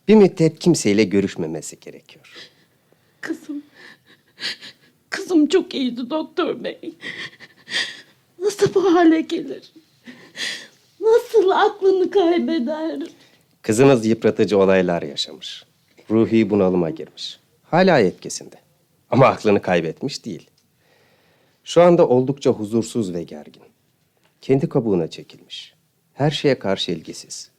Bir 0.08 0.14
müddet 0.14 0.58
kimseyle 0.58 1.04
görüşmemesi 1.04 1.80
gerekiyor. 1.80 2.32
Kızım. 3.20 3.62
Kızım 5.10 5.46
çok 5.46 5.74
iyiydi 5.74 6.10
doktor 6.10 6.64
bey. 6.64 6.94
Nasıl 8.38 8.74
bu 8.74 8.94
hale 8.94 9.20
gelir? 9.20 9.72
Nasıl 11.00 11.50
aklını 11.50 12.10
kaybeder? 12.10 13.00
Kızınız 13.62 14.06
yıpratıcı 14.06 14.58
olaylar 14.58 15.02
yaşamış. 15.02 15.67
Ruhi 16.10 16.50
bunalıma 16.50 16.90
girmiş. 16.90 17.40
Hala 17.62 18.00
etkisinde. 18.00 18.56
Ama 19.10 19.26
aklını 19.26 19.62
kaybetmiş 19.62 20.24
değil. 20.24 20.50
Şu 21.64 21.82
anda 21.82 22.08
oldukça 22.08 22.50
huzursuz 22.50 23.14
ve 23.14 23.22
gergin. 23.22 23.62
Kendi 24.40 24.68
kabuğuna 24.68 25.08
çekilmiş. 25.08 25.74
Her 26.14 26.30
şeye 26.30 26.58
karşı 26.58 26.92
ilgisiz. 26.92 27.50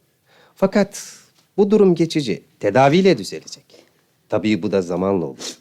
Fakat 0.55 1.17
bu 1.57 1.71
durum 1.71 1.95
geçici. 1.95 2.43
Tedaviyle 2.59 3.17
düzelecek. 3.17 3.85
Tabii 4.29 4.63
bu 4.63 4.71
da 4.71 4.81
zamanla 4.81 5.25
olacak. 5.25 5.57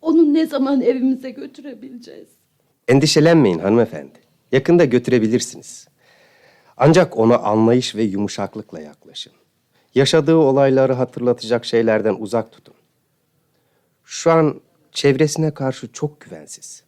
Onu 0.00 0.34
ne 0.34 0.46
zaman 0.46 0.80
evimize 0.80 1.30
götürebileceğiz? 1.30 2.28
Endişelenmeyin 2.88 3.58
hanımefendi. 3.58 4.18
Yakında 4.52 4.84
götürebilirsiniz. 4.84 5.88
Ancak 6.76 7.18
ona 7.18 7.38
anlayış 7.38 7.94
ve 7.94 8.02
yumuşaklıkla 8.02 8.80
yaklaşın. 8.80 9.32
Yaşadığı 9.94 10.36
olayları 10.36 10.92
hatırlatacak 10.92 11.64
şeylerden 11.64 12.16
uzak 12.18 12.52
tutun. 12.52 12.74
Şu 14.04 14.30
an 14.30 14.60
çevresine 14.92 15.54
karşı 15.54 15.92
çok 15.92 16.20
güvensiz. 16.20 16.82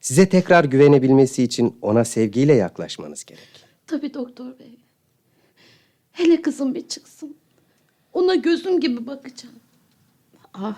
Size 0.00 0.28
tekrar 0.28 0.64
güvenebilmesi 0.64 1.42
için 1.42 1.78
ona 1.82 2.04
sevgiyle 2.04 2.54
yaklaşmanız 2.54 3.24
gerek. 3.24 3.64
Tabii 3.86 4.14
doktor 4.14 4.58
bey. 4.58 4.78
Hele 6.12 6.42
kızım 6.42 6.74
bir 6.74 6.88
çıksın. 6.88 7.36
Ona 8.12 8.34
gözüm 8.34 8.80
gibi 8.80 9.06
bakacağım. 9.06 9.54
Ah. 10.54 10.76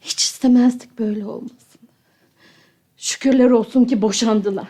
Hiç 0.00 0.22
istemezdik 0.22 0.98
böyle 0.98 1.26
olmasın. 1.26 1.80
Şükürler 2.96 3.50
olsun 3.50 3.84
ki 3.84 4.02
boşandılar. 4.02 4.68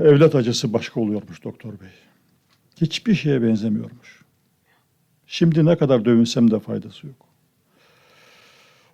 Evlat 0.00 0.34
acısı 0.34 0.72
başka 0.72 1.00
oluyormuş 1.00 1.44
doktor 1.44 1.80
bey. 1.80 1.88
Hiçbir 2.80 3.14
şeye 3.14 3.42
benzemiyormuş. 3.42 4.24
Şimdi 5.26 5.64
ne 5.64 5.76
kadar 5.76 6.04
dövünsem 6.04 6.50
de 6.50 6.60
faydası 6.60 7.06
yok. 7.06 7.16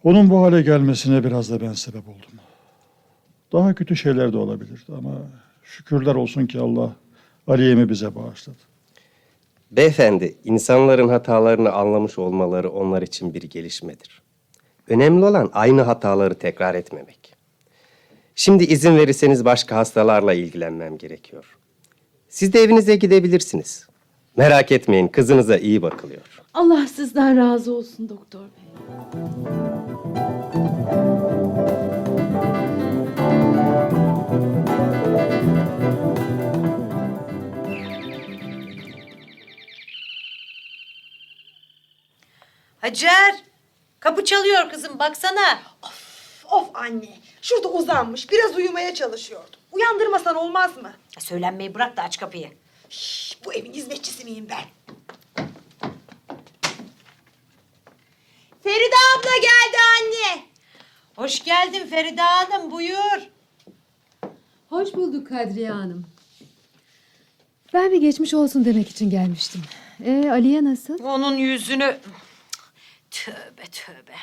Onun 0.04 0.30
bu 0.30 0.42
hale 0.42 0.62
gelmesine 0.62 1.24
biraz 1.24 1.50
da 1.50 1.60
ben 1.60 1.72
sebep 1.72 2.08
oldum. 2.08 2.40
Daha 3.52 3.74
kötü 3.74 3.96
şeyler 3.96 4.32
de 4.32 4.36
olabilirdi 4.36 4.92
ama 4.98 5.14
şükürler 5.62 6.14
olsun 6.14 6.46
ki 6.46 6.60
Allah 6.60 6.96
Aliye'mi 7.46 7.88
bize 7.88 8.14
bağışladı. 8.14 8.56
Beyefendi, 9.70 10.36
insanların 10.44 11.08
hatalarını 11.08 11.72
anlamış 11.72 12.18
olmaları 12.18 12.70
onlar 12.70 13.02
için 13.02 13.34
bir 13.34 13.42
gelişmedir. 13.42 14.22
Önemli 14.88 15.24
olan 15.24 15.50
aynı 15.52 15.82
hataları 15.82 16.34
tekrar 16.34 16.74
etmemek. 16.74 17.34
Şimdi 18.34 18.64
izin 18.64 18.96
verirseniz 18.96 19.44
başka 19.44 19.76
hastalarla 19.76 20.32
ilgilenmem 20.32 20.98
gerekiyor. 20.98 21.56
Siz 22.36 22.52
de 22.52 22.60
evinize 22.60 22.96
gidebilirsiniz. 22.96 23.86
Merak 24.36 24.72
etmeyin, 24.72 25.08
kızınıza 25.08 25.56
iyi 25.58 25.82
bakılıyor. 25.82 26.42
Allah 26.54 26.86
sizden 26.86 27.36
razı 27.36 27.74
olsun 27.74 28.08
doktor 28.08 28.40
bey. 28.40 28.66
Hacer! 42.80 43.34
Kapı 44.00 44.24
çalıyor 44.24 44.70
kızım 44.70 44.98
baksana. 44.98 45.58
Of 46.52 46.68
anne. 46.74 47.18
Şurada 47.42 47.68
uzanmış. 47.68 48.30
Biraz 48.30 48.56
uyumaya 48.56 48.94
çalışıyordu. 48.94 49.56
Uyandırmasan 49.72 50.36
olmaz 50.36 50.76
mı? 50.76 50.92
Söylenmeyi 51.18 51.74
bırak 51.74 51.96
da 51.96 52.02
aç 52.02 52.18
kapıyı. 52.18 52.48
Şş, 52.90 53.36
bu 53.44 53.54
evin 53.54 53.72
hizmetçisi 53.72 54.24
miyim 54.24 54.46
ben? 54.50 54.64
Feride 58.62 58.94
abla 59.16 59.30
geldi 59.36 59.76
anne. 60.00 60.42
Hoş 61.16 61.44
geldin 61.44 61.86
Feride 61.86 62.22
Hanım 62.22 62.70
buyur. 62.70 63.28
Hoş 64.68 64.94
bulduk 64.94 65.28
Kadriye 65.28 65.70
Hanım. 65.70 66.06
Ben 67.74 67.92
bir 67.92 68.00
geçmiş 68.00 68.34
olsun 68.34 68.64
demek 68.64 68.88
için 68.90 69.10
gelmiştim. 69.10 69.62
Ee, 70.04 70.28
Aliye 70.30 70.64
nasıl? 70.64 70.98
Onun 71.04 71.36
yüzünü... 71.36 71.98
Tövbe 73.10 73.62
tövbe. 73.72 74.14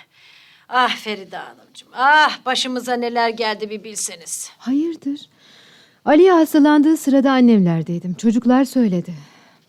Ah 0.70 0.96
Feride 0.96 1.38
Hanımcığım. 1.38 1.90
Ah 1.94 2.46
başımıza 2.46 2.94
neler 2.94 3.30
geldi 3.30 3.70
bir 3.70 3.84
bilseniz. 3.84 4.52
Hayırdır? 4.58 5.30
Aliye 6.06 6.32
hastalandığı 6.32 6.98
sırada 6.98 7.32
annemlerdeydim. 7.32 8.14
Çocuklar 8.14 8.66
söyledi. 8.66 9.14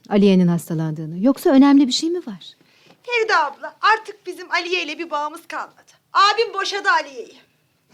Aliye'nin 0.09 0.49
hastalandığını. 0.49 1.25
Yoksa 1.25 1.51
önemli 1.51 1.87
bir 1.87 1.93
şey 1.93 2.11
mi 2.11 2.19
var? 2.19 2.45
Feride 3.03 3.37
abla 3.37 3.77
artık 3.81 4.27
bizim 4.27 4.51
Aliye 4.51 4.85
ile 4.85 4.99
bir 4.99 5.11
bağımız 5.11 5.47
kalmadı. 5.49 5.93
Abim 6.13 6.55
boşadı 6.55 6.89
Aliye'yi. 6.91 7.35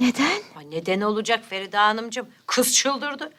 Neden? 0.00 0.40
Ay 0.58 0.70
neden 0.70 1.00
olacak 1.00 1.44
Feride 1.50 1.76
Hanımcığım? 1.76 2.26
Kız 2.46 2.74
çıldırdı. 2.74 3.32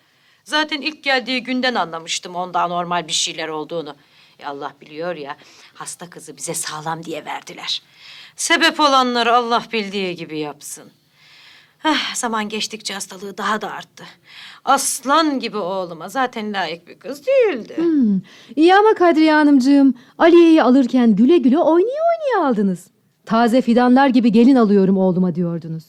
Zaten 0.43 0.81
ilk 0.81 1.03
geldiği 1.03 1.43
günden 1.43 1.75
anlamıştım 1.75 2.35
onda 2.35 2.67
normal 2.67 3.07
bir 3.07 3.13
şeyler 3.13 3.47
olduğunu. 3.47 3.95
E, 4.39 4.45
Allah 4.45 4.73
biliyor 4.81 5.15
ya 5.15 5.37
hasta 5.73 6.09
kızı 6.09 6.37
bize 6.37 6.53
sağlam 6.53 7.03
diye 7.03 7.25
verdiler. 7.25 7.81
Sebep 8.35 8.79
olanları 8.79 9.35
Allah 9.35 9.63
bildiği 9.73 10.15
gibi 10.15 10.39
yapsın. 10.39 10.91
Heh, 11.83 12.15
zaman 12.15 12.49
geçtikçe 12.49 12.93
hastalığı 12.93 13.37
daha 13.37 13.61
da 13.61 13.71
arttı. 13.71 14.03
Aslan 14.65 15.39
gibi 15.39 15.57
oğluma 15.57 16.09
zaten 16.09 16.53
layık 16.53 16.87
bir 16.87 16.99
kız 16.99 17.27
değildi. 17.27 17.77
Hmm, 17.77 18.19
iyi 18.55 18.75
ama 18.75 18.93
Kadriye 18.93 19.33
Hanımcığım, 19.33 19.93
Aliye'yi 20.17 20.63
alırken 20.63 21.15
güle 21.15 21.37
güle 21.37 21.57
oynaya 21.57 22.01
oynaya 22.11 22.49
aldınız. 22.49 22.87
Taze 23.25 23.61
fidanlar 23.61 24.07
gibi 24.07 24.31
gelin 24.31 24.55
alıyorum 24.55 24.97
oğluma 24.97 25.35
diyordunuz. 25.35 25.83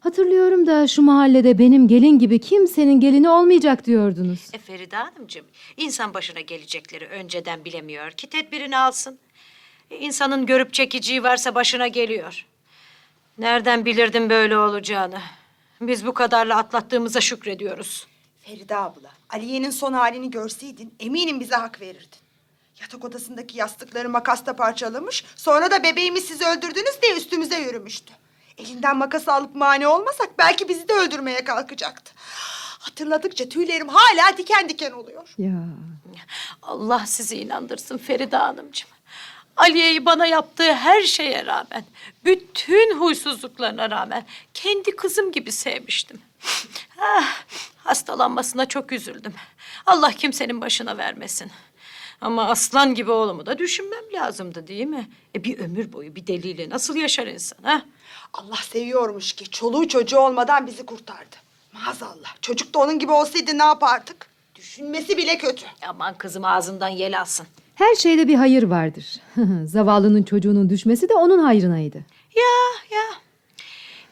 Hatırlıyorum 0.00 0.66
da 0.66 0.86
şu 0.86 1.02
mahallede 1.02 1.58
benim 1.58 1.88
gelin 1.88 2.18
gibi 2.18 2.38
kimsenin 2.38 3.00
gelini 3.00 3.28
olmayacak 3.28 3.86
diyordunuz. 3.86 4.40
E 4.52 4.58
Feride 4.58 4.96
Hanımcığım, 4.96 5.46
insan 5.76 6.14
başına 6.14 6.40
gelecekleri 6.40 7.06
önceden 7.06 7.64
bilemiyor 7.64 8.10
ki 8.10 8.26
tedbirini 8.26 8.76
alsın. 8.76 9.18
E, 9.90 9.96
insanın 9.98 10.46
görüp 10.46 10.72
çekiciği 10.72 11.22
varsa 11.22 11.54
başına 11.54 11.88
geliyor. 11.88 12.46
Nereden 13.38 13.84
bilirdim 13.84 14.30
böyle 14.30 14.56
olacağını? 14.58 15.20
Biz 15.80 16.06
bu 16.06 16.14
kadarla 16.14 16.56
atlattığımıza 16.56 17.20
şükrediyoruz. 17.20 18.06
Feride 18.40 18.76
abla, 18.76 19.10
Aliye'nin 19.30 19.70
son 19.70 19.92
halini 19.92 20.30
görseydin 20.30 20.94
eminim 21.00 21.40
bize 21.40 21.54
hak 21.54 21.80
verirdin. 21.80 22.18
Yatak 22.80 23.04
odasındaki 23.04 23.58
yastıkları 23.58 24.08
makasla 24.08 24.56
parçalamış, 24.56 25.24
sonra 25.36 25.70
da 25.70 25.82
bebeğimi 25.82 26.20
siz 26.20 26.42
öldürdünüz 26.42 27.02
diye 27.02 27.16
üstümüze 27.16 27.58
yürümüştü. 27.58 28.12
Elinden 28.58 28.96
makası 28.96 29.32
alıp 29.32 29.54
mani 29.54 29.86
olmasak 29.86 30.30
belki 30.38 30.68
bizi 30.68 30.88
de 30.88 30.92
öldürmeye 30.92 31.44
kalkacaktı. 31.44 32.12
Hatırladıkça 32.78 33.48
tüylerim 33.48 33.88
hala 33.88 34.36
diken 34.36 34.68
diken 34.68 34.92
oluyor. 34.92 35.34
Ya. 35.38 35.64
Allah 36.62 37.06
sizi 37.06 37.36
inandırsın 37.36 37.98
Feride 37.98 38.36
Hanımcığım. 38.36 38.90
Aliye'yi 39.58 40.04
bana 40.04 40.26
yaptığı 40.26 40.74
her 40.74 41.02
şeye 41.02 41.46
rağmen, 41.46 41.84
bütün 42.24 42.98
huysuzluklarına 42.98 43.90
rağmen 43.90 44.26
kendi 44.54 44.96
kızım 44.96 45.32
gibi 45.32 45.52
sevmiştim. 45.52 46.20
Ah, 47.00 47.42
hastalanmasına 47.84 48.66
çok 48.66 48.92
üzüldüm. 48.92 49.34
Allah 49.86 50.12
kimsenin 50.12 50.60
başına 50.60 50.96
vermesin. 50.98 51.50
Ama 52.20 52.48
aslan 52.48 52.94
gibi 52.94 53.10
oğlumu 53.10 53.46
da 53.46 53.58
düşünmem 53.58 54.04
lazımdı 54.12 54.66
değil 54.66 54.86
mi? 54.86 55.10
E 55.34 55.44
bir 55.44 55.58
ömür 55.58 55.92
boyu 55.92 56.16
bir 56.16 56.26
deliyle 56.26 56.70
nasıl 56.70 56.96
yaşar 56.96 57.26
insan 57.26 57.58
ha? 57.62 57.82
Allah 58.32 58.56
seviyormuş 58.56 59.32
ki 59.32 59.50
çoluğu 59.50 59.88
çocuğu 59.88 60.18
olmadan 60.18 60.66
bizi 60.66 60.86
kurtardı. 60.86 61.36
Maazallah. 61.72 62.36
Çocuk 62.42 62.74
da 62.74 62.78
onun 62.78 62.98
gibi 62.98 63.12
olsaydı 63.12 63.58
ne 63.58 63.64
yapardık? 63.64 64.26
Düşünmesi 64.54 65.16
bile 65.16 65.38
kötü. 65.38 65.66
Aman 65.88 66.18
kızım 66.18 66.44
ağzından 66.44 66.88
yel 66.88 67.20
alsın. 67.20 67.46
Her 67.78 67.94
şeyde 67.94 68.28
bir 68.28 68.34
hayır 68.34 68.62
vardır. 68.62 69.16
Zavallının 69.64 70.22
çocuğunun 70.22 70.70
düşmesi 70.70 71.08
de 71.08 71.14
onun 71.14 71.38
hayrınaydı. 71.38 71.96
Ya 72.36 72.44
ya. 72.90 73.02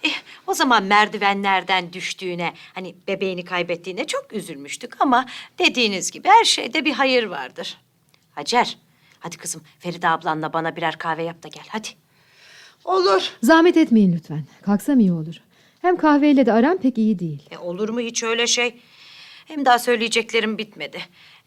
Eh, 0.02 0.14
o 0.46 0.54
zaman 0.54 0.82
merdivenlerden 0.82 1.92
düştüğüne, 1.92 2.54
hani 2.74 2.94
bebeğini 3.08 3.44
kaybettiğine 3.44 4.06
çok 4.06 4.32
üzülmüştük 4.32 5.00
ama 5.00 5.26
dediğiniz 5.58 6.10
gibi 6.10 6.28
her 6.28 6.44
şeyde 6.44 6.84
bir 6.84 6.92
hayır 6.92 7.24
vardır. 7.24 7.78
Hacer, 8.30 8.78
hadi 9.20 9.36
kızım 9.36 9.62
Feride 9.78 10.08
ablanla 10.08 10.52
bana 10.52 10.76
birer 10.76 10.98
kahve 10.98 11.22
yap 11.22 11.42
da 11.42 11.48
gel 11.48 11.64
hadi. 11.68 11.88
Olur. 12.84 13.30
Zahmet 13.42 13.76
etmeyin 13.76 14.12
lütfen. 14.12 14.44
Kalksam 14.62 15.00
iyi 15.00 15.12
olur. 15.12 15.34
Hem 15.82 15.96
kahveyle 15.96 16.46
de 16.46 16.52
aram 16.52 16.78
pek 16.78 16.98
iyi 16.98 17.18
değil. 17.18 17.42
E, 17.50 17.58
olur 17.58 17.88
mu 17.88 18.00
hiç 18.00 18.22
öyle 18.22 18.46
şey? 18.46 18.80
Hem 19.46 19.64
daha 19.64 19.78
söyleyeceklerim 19.78 20.58
bitmedi. 20.58 20.98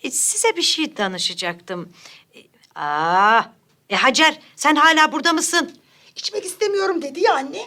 E, 0.04 0.12
size 0.12 0.56
bir 0.58 0.62
şey 0.62 0.98
danışacaktım. 0.98 1.90
E, 2.36 2.40
aa, 2.76 3.42
e, 3.90 3.96
Hacer 3.96 4.40
sen 4.56 4.76
hala 4.76 5.12
burada 5.12 5.34
mısın? 5.34 5.72
İçmek 6.16 6.46
istemiyorum 6.46 7.02
dedi 7.02 7.20
ya 7.20 7.36
anne. 7.36 7.62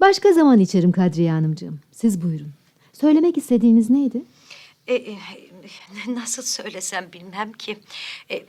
Başka 0.00 0.32
zaman 0.32 0.60
içerim 0.60 0.92
Kadriye 0.92 1.30
Hanımcığım. 1.30 1.80
Siz 1.92 2.22
buyurun. 2.22 2.52
Söylemek 2.92 3.38
istediğiniz 3.38 3.90
neydi? 3.90 4.22
E, 4.86 4.94
e, 4.94 5.16
nasıl 6.08 6.42
söylesem 6.42 7.12
bilmem 7.12 7.52
ki. 7.52 7.78
E, 8.30 8.44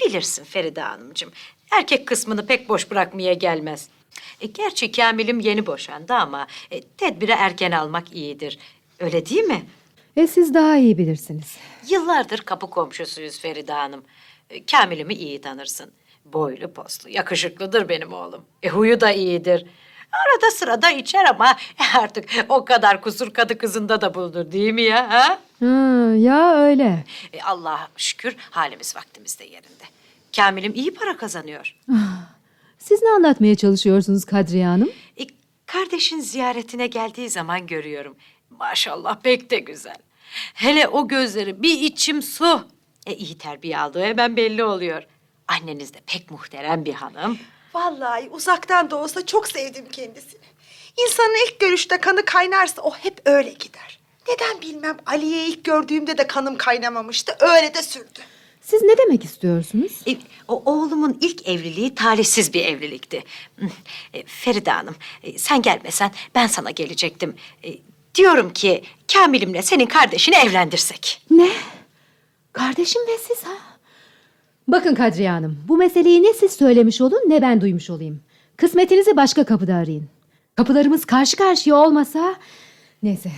bilirsin 0.00 0.44
Feride 0.44 0.80
Hanımcığım. 0.80 1.30
Erkek 1.70 2.06
kısmını 2.06 2.46
pek 2.46 2.68
boş 2.68 2.90
bırakmaya 2.90 3.32
gelmez. 3.32 3.88
E, 4.40 4.46
gerçi 4.46 4.92
Kamil'im 4.92 5.40
yeni 5.40 5.66
boşandı 5.66 6.14
ama 6.14 6.46
e, 6.70 6.80
tedbiri 6.82 7.30
erken 7.32 7.70
almak 7.70 8.12
iyidir. 8.12 8.58
Öyle 8.98 9.26
değil 9.26 9.42
mi? 9.42 9.62
E 10.16 10.26
siz 10.26 10.54
daha 10.54 10.76
iyi 10.76 10.98
bilirsiniz. 10.98 11.56
Yıllardır 11.88 12.38
kapı 12.38 12.70
komşusuyuz 12.70 13.40
Feride 13.40 13.72
Hanım. 13.72 14.04
E, 14.50 14.66
Kamil'imi 14.66 15.14
iyi 15.14 15.40
tanırsın. 15.40 15.92
Boylu 16.24 16.72
poslu, 16.72 17.10
yakışıklıdır 17.10 17.88
benim 17.88 18.12
oğlum. 18.12 18.44
E, 18.62 18.68
huyu 18.68 19.00
da 19.00 19.10
iyidir. 19.12 19.66
Arada 20.12 20.50
sırada 20.50 20.90
içer 20.90 21.24
ama 21.24 21.56
artık 21.98 22.30
o 22.48 22.64
kadar 22.64 23.02
kusur 23.02 23.30
kadı 23.30 23.58
kızında 23.58 24.00
da 24.00 24.14
bulunur 24.14 24.52
değil 24.52 24.72
mi 24.72 24.82
ya? 24.82 25.10
Ha? 25.10 25.38
Ha, 25.60 25.66
ya 26.16 26.54
öyle. 26.56 27.04
E, 27.32 27.42
Allah'a 27.42 27.88
şükür 27.96 28.36
halimiz 28.50 28.96
vaktimiz 28.96 29.38
de 29.38 29.44
yerinde. 29.44 29.84
Kamil'im 30.36 30.74
iyi 30.74 30.94
para 30.94 31.16
kazanıyor. 31.16 31.76
Siz 32.78 33.02
ne 33.02 33.10
anlatmaya 33.10 33.54
çalışıyorsunuz 33.54 34.24
Kadriye 34.24 34.66
Hanım? 34.66 34.90
E, 35.20 35.22
kardeşin 35.66 36.20
ziyaretine 36.20 36.86
geldiği 36.86 37.30
zaman 37.30 37.66
görüyorum. 37.66 38.16
Maşallah 38.50 39.20
pek 39.22 39.50
de 39.50 39.58
güzel. 39.58 39.96
Hele 40.54 40.88
o 40.88 41.08
gözleri 41.08 41.62
bir 41.62 41.80
içim 41.80 42.22
su. 42.22 42.68
E, 43.06 43.14
iyi 43.14 43.38
terbiye 43.38 43.78
aldığı 43.78 44.02
hemen 44.02 44.36
belli 44.36 44.64
oluyor. 44.64 45.02
Anneniz 45.48 45.94
de 45.94 45.98
pek 46.06 46.30
muhterem 46.30 46.84
bir 46.84 46.94
hanım. 46.94 47.38
Vallahi 47.74 48.28
uzaktan 48.30 48.90
da 48.90 48.96
olsa 48.96 49.26
çok 49.26 49.48
sevdim 49.48 49.84
kendisini. 49.92 50.40
İnsanın 50.96 51.46
ilk 51.46 51.60
görüşte 51.60 51.98
kanı 51.98 52.24
kaynarsa 52.24 52.82
o 52.82 52.94
hep 52.94 53.20
öyle 53.24 53.50
gider. 53.50 54.00
Neden 54.28 54.60
bilmem 54.60 54.96
Aliye'yi 55.06 55.48
ilk 55.48 55.64
gördüğümde 55.64 56.18
de 56.18 56.26
kanım 56.26 56.56
kaynamamıştı. 56.56 57.36
Öyle 57.40 57.74
de 57.74 57.82
sürdü. 57.82 58.20
Siz 58.60 58.82
ne 58.82 58.98
demek 58.98 59.24
istiyorsunuz? 59.24 59.92
E, 60.06 60.16
o 60.48 60.62
oğlumun 60.72 61.18
ilk 61.20 61.48
evliliği 61.48 61.94
talihsiz 61.94 62.54
bir 62.54 62.64
evlilikti. 62.64 63.24
E, 64.14 64.26
Feride 64.26 64.70
Hanım, 64.70 64.96
e, 65.22 65.38
sen 65.38 65.62
gelmesen 65.62 66.10
ben 66.34 66.46
sana 66.46 66.70
gelecektim. 66.70 67.36
E, 67.64 67.68
diyorum 68.14 68.52
ki 68.52 68.82
Kamil'imle 69.12 69.62
senin 69.62 69.86
kardeşini 69.86 70.34
evlendirsek. 70.36 71.22
Ne? 71.30 71.48
Kardeşim 72.52 73.02
ve 73.08 73.18
siz 73.18 73.42
ha? 73.44 73.52
Bakın 74.68 74.94
Kadriye 74.94 75.30
Hanım, 75.30 75.58
bu 75.68 75.76
meseleyi 75.76 76.22
ne 76.22 76.32
siz 76.34 76.52
söylemiş 76.52 77.00
olun 77.00 77.22
ne 77.28 77.42
ben 77.42 77.60
duymuş 77.60 77.90
olayım. 77.90 78.22
Kısmetinizi 78.56 79.16
başka 79.16 79.44
kapıda 79.44 79.74
arayın. 79.74 80.08
Kapılarımız 80.56 81.04
karşı 81.04 81.36
karşıya 81.36 81.76
olmasa... 81.76 82.34
Neyse, 83.02 83.30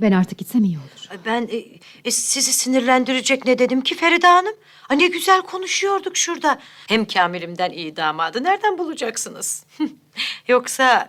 ben 0.00 0.12
artık 0.12 0.38
gitsem 0.38 0.64
iyi 0.64 0.78
olur. 0.78 1.06
Ay, 1.10 1.18
Ben 1.26 1.48
e, 1.52 1.64
e, 2.04 2.10
sizi 2.10 2.52
sinirlendirecek 2.52 3.44
ne 3.44 3.58
dedim 3.58 3.80
ki 3.80 3.94
Feride 3.94 4.26
Hanım? 4.26 4.54
Ay, 4.88 4.98
ne 4.98 5.06
güzel 5.06 5.42
konuşuyorduk 5.42 6.16
şurada. 6.16 6.58
Hem 6.88 7.04
Kamil'imden 7.04 7.70
iyi 7.70 7.96
damadı 7.96 8.44
nereden 8.44 8.78
bulacaksınız? 8.78 9.64
Yoksa 10.48 11.08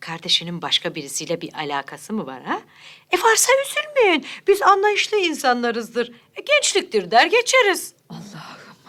kardeşinin 0.00 0.62
başka 0.62 0.94
birisiyle 0.94 1.40
bir 1.40 1.54
alakası 1.54 2.12
mı 2.12 2.26
var 2.26 2.42
ha? 2.42 2.60
E 3.10 3.16
varsa 3.18 3.52
üzülmeyin. 3.66 4.24
Biz 4.48 4.62
anlayışlı 4.62 5.16
insanlarızdır. 5.16 6.12
E, 6.36 6.40
gençliktir 6.40 7.10
der 7.10 7.26
geçeriz. 7.26 7.94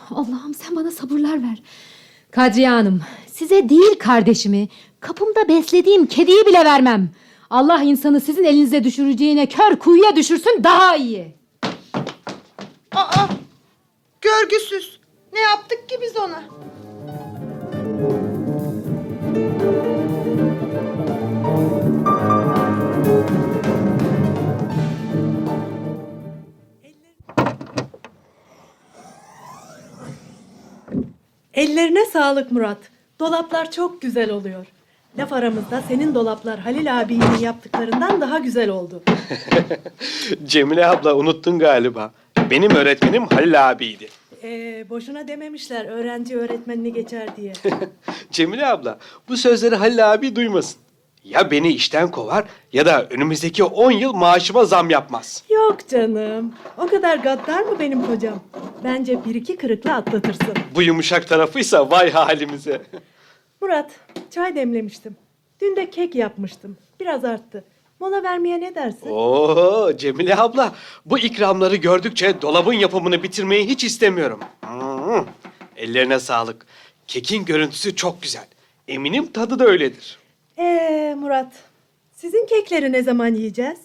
Allah'ım 0.09 0.53
sen 0.53 0.76
bana 0.76 0.91
sabırlar 0.91 1.43
ver. 1.43 1.62
Kadriye 2.32 2.70
Hanım, 2.70 3.01
size 3.34 3.70
değil 3.70 3.99
kardeşimi, 3.99 4.68
kapımda 4.99 5.47
beslediğim 5.47 6.05
kediyi 6.05 6.45
bile 6.45 6.66
vermem. 6.66 7.09
Allah 7.49 7.82
insanı 7.82 8.22
sizin 8.22 8.43
elinize 8.43 8.84
düşüreceğine 8.84 9.45
kör 9.49 9.76
kuyuya 9.80 10.16
düşürsün 10.16 10.64
daha 10.64 10.95
iyi. 10.95 11.36
Aa, 12.95 13.28
görgüsüz. 14.22 14.99
Ne 15.34 15.39
yaptık 15.39 15.89
ki 15.89 15.97
biz 16.01 16.18
ona? 16.18 16.43
Ellerine 31.54 32.06
sağlık 32.06 32.52
Murat. 32.52 32.78
Dolaplar 33.20 33.72
çok 33.72 34.02
güzel 34.02 34.32
oluyor. 34.32 34.66
Laf 35.18 35.34
aramızda 35.34 35.82
senin 35.88 36.16
dolaplar 36.16 36.60
Halil 36.60 36.99
abinin 36.99 37.38
yaptıklarından 37.39 38.22
daha 38.22 38.39
güzel 38.39 38.70
oldu. 38.70 39.04
Cemile 40.45 40.88
abla 40.88 41.16
unuttun 41.16 41.60
galiba. 41.60 42.12
Benim 42.49 42.76
öğretmenim 42.76 43.26
Halil 43.28 43.70
abiydi. 43.70 44.10
Ee, 44.43 44.86
boşuna 44.89 45.28
dememişler 45.28 45.86
öğrenci 45.86 46.38
öğretmenini 46.38 46.93
geçer 46.93 47.28
diye. 47.38 47.54
Cemile 48.32 48.66
abla 48.68 48.97
bu 49.30 49.38
sözleri 49.38 49.76
Halil 49.76 50.14
abi 50.14 50.36
duymasın. 50.36 50.82
Ya 51.24 51.51
beni 51.51 51.67
işten 51.74 52.11
kovar 52.11 52.45
ya 52.74 52.86
da 52.86 53.07
önümüzdeki 53.09 53.63
10 53.63 53.91
yıl 53.91 54.13
maaşıma 54.13 54.65
zam 54.65 54.89
yapmaz. 54.89 55.43
Yok 55.49 55.78
canım. 55.89 56.53
O 56.78 56.88
kadar 56.88 57.17
gaddar 57.17 57.61
mı 57.61 57.80
benim 57.80 58.05
kocam? 58.07 58.39
Bence 58.84 59.26
bir 59.26 59.36
iki 59.36 59.55
kırıkla 59.57 59.95
atlatırsın. 59.95 60.53
Bu 60.76 60.82
yumuşak 60.82 61.28
tarafıysa 61.28 61.91
vay 61.91 62.11
halimize. 62.11 62.82
Murat, 63.61 63.91
çay 64.32 64.55
demlemiştim. 64.55 65.15
Dün 65.61 65.76
de 65.76 65.89
kek 65.89 66.15
yapmıştım. 66.15 66.78
Biraz 66.99 67.26
arttı. 67.26 67.63
Mola 67.99 68.24
vermeye 68.24 68.61
ne 68.61 68.76
dersin? 68.76 69.09
Oo 69.09 69.91
Cemile 69.97 70.36
abla 70.38 70.72
bu 71.05 71.19
ikramları 71.19 71.76
gördükçe 71.76 72.41
dolabın 72.41 72.74
yapımını 72.74 73.24
bitirmeyi 73.24 73.67
hiç 73.67 73.84
istemiyorum. 73.84 74.39
Hmm, 74.65 75.26
Ellerine 75.78 76.19
sağlık. 76.19 76.65
Kekin 77.07 77.45
görüntüsü 77.45 77.95
çok 77.95 78.22
güzel. 78.22 78.45
Eminim 78.88 79.32
tadı 79.32 79.59
da 79.59 79.65
öyledir. 79.65 80.19
Ee 80.62 81.16
Murat, 81.20 81.53
sizin 82.12 82.45
kekleri 82.45 82.91
ne 82.91 83.03
zaman 83.03 83.28
yiyeceğiz? 83.36 83.80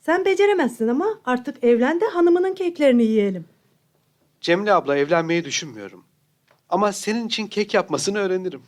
Sen 0.00 0.24
beceremezsin 0.24 0.88
ama 0.88 1.06
artık 1.24 1.64
evlen 1.64 2.00
de 2.00 2.04
hanımının 2.06 2.54
keklerini 2.54 3.02
yiyelim. 3.04 3.44
Cemile 4.40 4.72
abla 4.72 4.96
evlenmeyi 4.96 5.44
düşünmüyorum. 5.44 6.04
Ama 6.68 6.92
senin 6.92 7.26
için 7.26 7.46
kek 7.46 7.74
yapmasını 7.74 8.18
öğrenirim. 8.18 8.62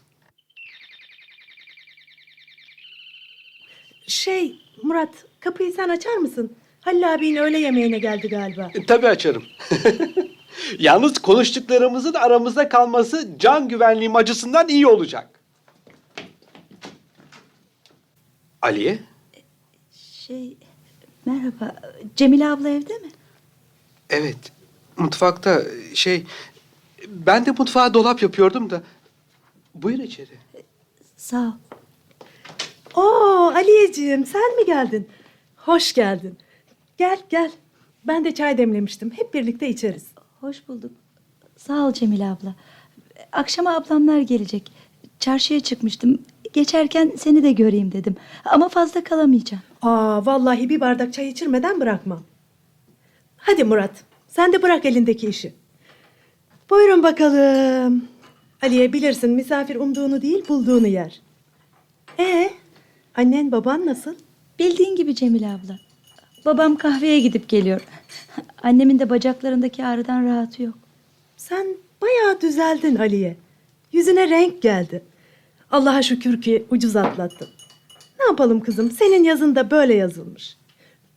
Şey 4.06 4.58
Murat, 4.82 5.14
kapıyı 5.40 5.72
sen 5.72 5.88
açar 5.88 6.16
mısın? 6.16 6.56
Halil 6.80 7.14
abinin 7.14 7.36
öğle 7.36 7.58
yemeğine 7.58 7.98
geldi 7.98 8.28
galiba. 8.28 8.70
E, 8.74 8.86
tabii 8.86 9.08
açarım. 9.08 9.42
Yalnız 10.78 11.18
konuştuklarımızın 11.18 12.14
aramızda 12.14 12.68
kalması 12.68 13.28
can 13.38 13.68
güvenliğim 13.68 14.16
açısından 14.16 14.68
iyi 14.68 14.86
olacak. 14.86 15.39
Aliye? 18.62 18.98
Şey, 19.92 20.56
merhaba. 21.26 21.76
Cemile 22.16 22.48
abla 22.48 22.68
evde 22.68 22.94
mi? 22.98 23.08
Evet. 24.10 24.36
Mutfakta 24.96 25.62
şey... 25.94 26.26
Ben 27.08 27.46
de 27.46 27.50
mutfağa 27.50 27.94
dolap 27.94 28.22
yapıyordum 28.22 28.70
da. 28.70 28.82
Buyur 29.74 29.98
içeri. 29.98 30.38
Sağ 31.16 31.36
ol. 31.46 31.52
Oo 32.94 33.52
Aliyeciğim 33.54 34.26
sen 34.26 34.56
mi 34.56 34.66
geldin? 34.66 35.08
Hoş 35.56 35.92
geldin. 35.92 36.38
Gel 36.98 37.18
gel. 37.28 37.50
Ben 38.04 38.24
de 38.24 38.34
çay 38.34 38.58
demlemiştim. 38.58 39.10
Hep 39.10 39.34
birlikte 39.34 39.68
içeriz. 39.68 40.06
Hoş 40.40 40.68
bulduk. 40.68 40.92
Sağ 41.56 41.86
ol 41.86 41.92
Cemile 41.92 42.24
abla. 42.26 42.54
Akşama 43.32 43.76
ablamlar 43.76 44.20
gelecek. 44.20 44.72
Çarşıya 45.18 45.60
çıkmıştım. 45.60 46.18
Geçerken 46.52 47.12
seni 47.16 47.42
de 47.42 47.52
göreyim 47.52 47.92
dedim. 47.92 48.16
Ama 48.44 48.68
fazla 48.68 49.04
kalamayacağım. 49.04 49.62
Aa 49.82 50.26
vallahi 50.26 50.68
bir 50.68 50.80
bardak 50.80 51.12
çay 51.12 51.28
içirmeden 51.28 51.80
bırakmam. 51.80 52.22
Hadi 53.36 53.64
Murat, 53.64 54.04
sen 54.28 54.52
de 54.52 54.62
bırak 54.62 54.84
elindeki 54.84 55.26
işi. 55.26 55.54
Buyurun 56.70 57.02
bakalım. 57.02 58.04
Aliye 58.62 58.92
bilirsin 58.92 59.30
misafir 59.30 59.76
umduğunu 59.76 60.22
değil 60.22 60.48
bulduğunu 60.48 60.86
yer. 60.86 61.20
Ee, 62.18 62.50
annen 63.16 63.52
baban 63.52 63.86
nasıl? 63.86 64.14
Bildiğin 64.58 64.96
gibi 64.96 65.14
Cemile 65.14 65.46
abla. 65.46 65.78
Babam 66.44 66.76
kahveye 66.76 67.20
gidip 67.20 67.48
geliyor. 67.48 67.80
Annemin 68.62 68.98
de 68.98 69.10
bacaklarındaki 69.10 69.84
ağrıdan 69.84 70.24
rahatı 70.24 70.62
yok. 70.62 70.74
Sen 71.36 71.66
bayağı 72.02 72.40
düzeldin 72.40 72.96
Aliye. 72.96 73.36
Yüzüne 73.92 74.28
renk 74.30 74.62
geldi. 74.62 75.02
Allah'a 75.70 76.02
şükür 76.02 76.40
ki 76.40 76.64
ucuz 76.70 76.96
atlattın. 76.96 77.48
Ne 78.18 78.24
yapalım 78.24 78.60
kızım? 78.60 78.90
Senin 78.90 79.24
yazın 79.24 79.54
da 79.56 79.70
böyle 79.70 79.94
yazılmış. 79.94 80.56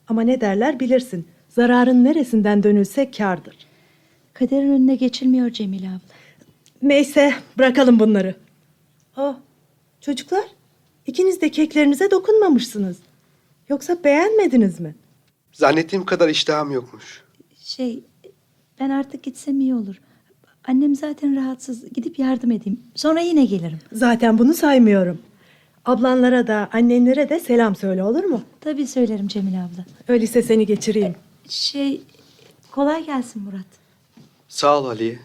Ama 0.07 0.21
ne 0.21 0.41
derler 0.41 0.79
bilirsin. 0.79 1.27
Zararın 1.49 2.03
neresinden 2.03 2.63
dönülse 2.63 3.11
kârdır. 3.11 3.57
Kaderin 4.33 4.71
önüne 4.71 4.95
geçilmiyor 4.95 5.49
Cemile 5.49 5.87
abla. 5.87 5.99
Neyse 6.81 7.33
bırakalım 7.57 7.99
bunları. 7.99 8.35
Oh, 9.17 9.35
çocuklar 10.01 10.43
ikiniz 11.05 11.41
de 11.41 11.51
keklerinize 11.51 12.11
dokunmamışsınız. 12.11 12.97
Yoksa 13.69 14.03
beğenmediniz 14.03 14.79
mi? 14.79 14.95
Zannettiğim 15.53 16.05
kadar 16.05 16.29
iştahım 16.29 16.71
yokmuş. 16.71 17.23
Şey, 17.59 18.03
ben 18.79 18.89
artık 18.89 19.23
gitsem 19.23 19.59
iyi 19.59 19.75
olur. 19.75 20.01
Annem 20.67 20.95
zaten 20.95 21.35
rahatsız. 21.35 21.93
Gidip 21.93 22.19
yardım 22.19 22.51
edeyim. 22.51 22.79
Sonra 22.95 23.19
yine 23.19 23.45
gelirim. 23.45 23.79
Zaten 23.91 24.37
bunu 24.37 24.53
saymıyorum. 24.53 25.17
Ablanlara 25.85 26.47
da 26.47 26.69
annenlere 26.73 27.29
de 27.29 27.39
selam 27.39 27.75
söyle 27.75 28.03
olur 28.03 28.23
mu? 28.23 28.41
Tabii 28.61 28.87
söylerim 28.87 29.27
Cemile 29.27 29.57
abla. 29.57 29.85
Öyleyse 30.07 30.41
seni 30.41 30.65
geçireyim. 30.65 31.15
Şey, 31.49 32.01
kolay 32.71 33.05
gelsin 33.05 33.41
Murat. 33.43 33.65
Sağ 34.47 34.79
ol 34.79 34.85
Aliye. 34.85 35.19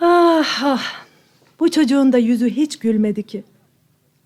Ah 0.00 0.62
ah. 0.64 1.06
Bu 1.60 1.70
çocuğun 1.70 2.12
da 2.12 2.18
yüzü 2.18 2.50
hiç 2.50 2.78
gülmedi 2.78 3.22
ki. 3.22 3.44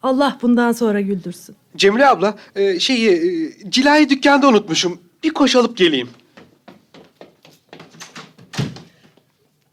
Allah 0.02 0.38
bundan 0.42 0.72
sonra 0.72 1.00
güldürsün. 1.00 1.56
Cemile 1.76 2.06
abla, 2.08 2.36
e, 2.56 2.80
şeyi, 2.80 3.10
e, 3.10 3.70
cilayı 3.70 4.08
dükkanda 4.08 4.48
unutmuşum. 4.48 4.98
Bir 5.22 5.30
koş 5.30 5.56
alıp 5.56 5.76
geleyim. 5.76 6.08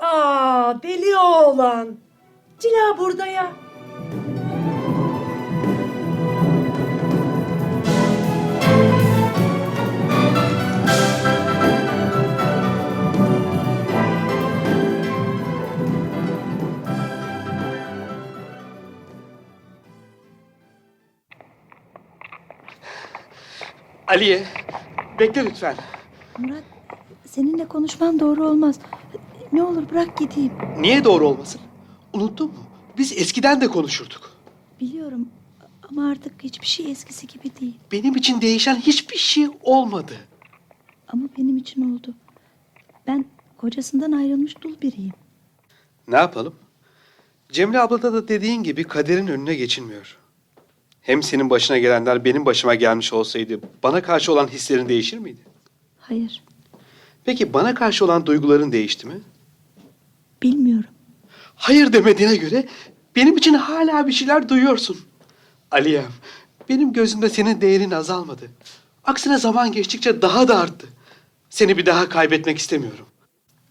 Aa 0.08 0.84
deli 0.84 1.18
oğlan. 1.18 1.96
Cila 2.60 2.98
burada 2.98 3.26
ya. 3.28 3.52
Aliye, 24.08 24.44
bekle 25.20 25.46
lütfen. 25.46 25.76
Murat, 26.38 26.64
seninle 27.26 27.68
konuşmam 27.68 28.20
doğru 28.20 28.48
olmaz. 28.48 28.80
Ne 29.52 29.64
olur 29.64 29.90
bırak 29.90 30.18
gideyim. 30.18 30.54
Niye 30.80 31.04
doğru 31.04 31.28
olmasın? 31.28 31.62
Unuttun 32.14 32.48
mu? 32.48 32.64
Biz 32.98 33.12
eskiden 33.18 33.62
de 33.62 33.68
konuşurduk. 33.68 34.32
Biliyorum 34.80 35.30
ama 35.90 36.10
artık 36.10 36.44
hiçbir 36.44 36.68
şey 36.68 36.92
eskisi 36.92 37.28
gibi 37.28 37.52
değil. 37.62 37.76
Benim 37.92 38.16
için 38.16 38.42
değişen 38.42 38.76
hiçbir 38.76 39.18
şey 39.18 39.48
olmadı. 39.62 40.14
Ama 41.08 41.24
benim 41.38 41.58
için 41.58 41.96
oldu. 41.96 42.14
Ben 43.08 43.26
kocasından 43.58 44.12
ayrılmış 44.12 44.62
dul 44.62 44.82
biriyim. 44.82 45.14
Ne 46.08 46.16
yapalım? 46.16 46.56
Cemile 47.52 47.80
ablada 47.80 48.14
da 48.14 48.28
dediğin 48.28 48.64
gibi 48.64 48.84
kaderin 48.84 49.28
önüne 49.28 49.56
geçilmiyor. 49.56 50.18
Hem 51.02 51.24
senin 51.24 51.50
başına 51.50 51.78
gelenler 51.78 52.26
benim 52.26 52.46
başıma 52.46 52.76
gelmiş 52.76 53.14
olsaydı 53.14 53.60
bana 53.84 54.02
karşı 54.02 54.34
olan 54.34 54.48
hislerin 54.48 54.90
değişir 54.90 55.18
miydi? 55.18 55.42
Hayır, 56.00 56.44
Peki 57.28 57.54
bana 57.54 57.74
karşı 57.74 58.06
olan 58.06 58.26
duyguların 58.26 58.72
değişti 58.72 59.08
mi? 59.08 59.22
Bilmiyorum. 60.44 60.90
Hayır 61.56 61.94
demediğine 61.94 62.36
göre 62.36 62.66
benim 63.16 63.38
için 63.38 63.54
hala 63.54 64.08
bir 64.08 64.12
şeyler 64.12 64.50
duyuyorsun. 64.50 64.98
Aliyem, 65.72 66.12
benim 66.70 66.94
gözümde 66.94 67.30
senin 67.30 67.62
değerin 67.62 67.92
azalmadı. 67.92 68.48
Aksine 69.04 69.38
zaman 69.38 69.72
geçtikçe 69.72 70.22
daha 70.22 70.48
da 70.48 70.60
arttı. 70.60 70.88
Seni 71.50 71.78
bir 71.78 71.86
daha 71.86 72.10
kaybetmek 72.10 72.58
istemiyorum. 72.58 73.06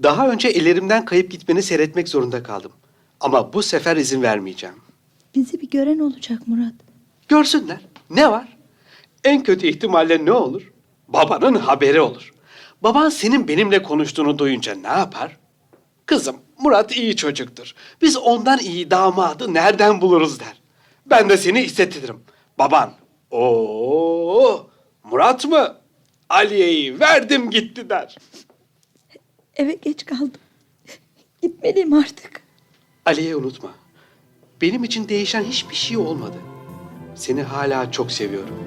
Daha 0.03 0.29
önce 0.29 0.49
ellerimden 0.49 1.05
kayıp 1.05 1.31
gitmeni 1.31 1.63
seyretmek 1.63 2.09
zorunda 2.09 2.43
kaldım. 2.43 2.73
Ama 3.21 3.53
bu 3.53 3.63
sefer 3.63 3.97
izin 3.97 4.23
vermeyeceğim. 4.23 4.77
Bizi 5.35 5.61
bir 5.61 5.71
gören 5.71 5.99
olacak 5.99 6.49
Murat. 6.49 6.75
Görsünler. 7.29 7.81
Ne 8.11 8.31
var? 8.31 8.57
En 9.25 9.43
kötü 9.43 9.67
ihtimalle 9.67 10.25
ne 10.25 10.33
olur? 10.33 10.73
Babanın 11.09 11.55
haberi 11.55 12.01
olur. 12.01 12.33
Baban 12.83 13.09
senin 13.09 13.49
benimle 13.49 13.83
konuştuğunu 13.83 14.39
duyunca 14.39 14.75
ne 14.75 14.89
yapar? 14.89 15.37
Kızım, 16.07 16.37
Murat 16.59 16.97
iyi 16.97 17.17
çocuktur. 17.17 17.75
Biz 18.03 18.17
ondan 18.17 18.59
iyi 18.59 18.91
damadı 18.91 19.55
nereden 19.55 20.01
buluruz 20.01 20.41
der. 20.41 20.61
Ben 21.07 21.29
de 21.29 21.37
seni 21.37 21.63
hissettiririm. 21.63 22.21
Baban, 22.59 22.93
o 23.31 24.67
Murat 25.05 25.45
mı? 25.45 25.77
Aliye'yi 26.29 27.01
verdim 27.01 27.51
gitti 27.51 27.91
der. 27.91 28.17
Eve 29.57 29.75
geç 29.75 30.05
kaldım. 30.05 30.41
Gitmeliyim 31.43 31.93
artık. 31.93 32.43
Aliye 33.07 33.37
unutma. 33.37 33.71
Benim 34.61 34.85
için 34.85 35.09
değişen 35.09 35.45
hiçbir 35.45 35.75
şey 35.75 35.97
olmadı. 35.97 36.37
Seni 37.15 37.43
hala 37.43 37.93
çok 37.93 38.13
seviyorum. 38.13 38.65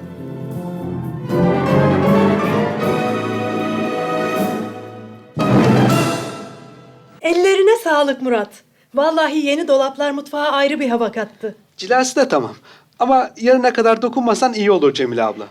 Ellerine 7.34 7.76
sağlık 7.84 8.22
Murat. 8.22 8.50
Vallahi 8.94 9.38
yeni 9.46 9.68
dolaplar 9.68 10.10
mutfağa 10.10 10.38
ayrı 10.52 10.80
bir 10.80 10.88
hava 10.88 11.12
kattı. 11.12 11.54
Cilası 11.76 12.16
da 12.16 12.28
tamam. 12.28 12.56
Ama 12.98 13.30
yarına 13.40 13.72
kadar 13.72 14.02
dokunmasan 14.02 14.54
iyi 14.54 14.70
olur 14.70 14.94
Cemile 14.94 15.22
abla. 15.22 15.46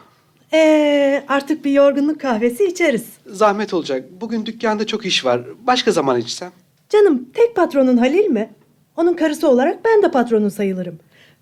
Ee, 0.53 1.23
artık 1.27 1.65
bir 1.65 1.71
yorgunluk 1.71 2.21
kahvesi 2.21 2.65
içeriz. 2.65 3.05
Zahmet 3.25 3.73
olacak. 3.73 4.05
Bugün 4.21 4.45
dükkanda 4.45 4.87
çok 4.87 5.05
iş 5.05 5.25
var. 5.25 5.41
Başka 5.67 5.91
zaman 5.91 6.19
içsem. 6.19 6.51
Canım 6.89 7.29
tek 7.33 7.55
patronun 7.55 7.97
Halil 7.97 8.27
mi? 8.29 8.49
Onun 8.97 9.13
karısı 9.13 9.49
olarak 9.49 9.85
ben 9.85 10.03
de 10.03 10.11
patronun 10.11 10.49
sayılırım. 10.49 10.99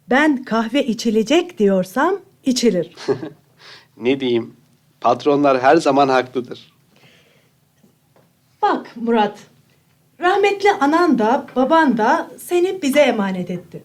Ben 0.09 0.43
kahve 0.43 0.85
içilecek 0.85 1.57
diyorsam 1.59 2.15
içilir. 2.45 2.95
Ne 3.97 4.19
diyeyim? 4.19 4.53
Patronlar 5.01 5.61
her 5.61 5.77
zaman 5.77 6.09
haklıdır. 6.09 6.73
Bak 8.61 8.91
Murat, 8.95 9.39
rahmetli 10.21 10.71
anan 10.71 11.19
da 11.19 11.45
baban 11.55 11.97
da 11.97 12.27
seni 12.37 12.81
bize 12.81 12.99
emanet 12.99 13.51
etti. 13.51 13.83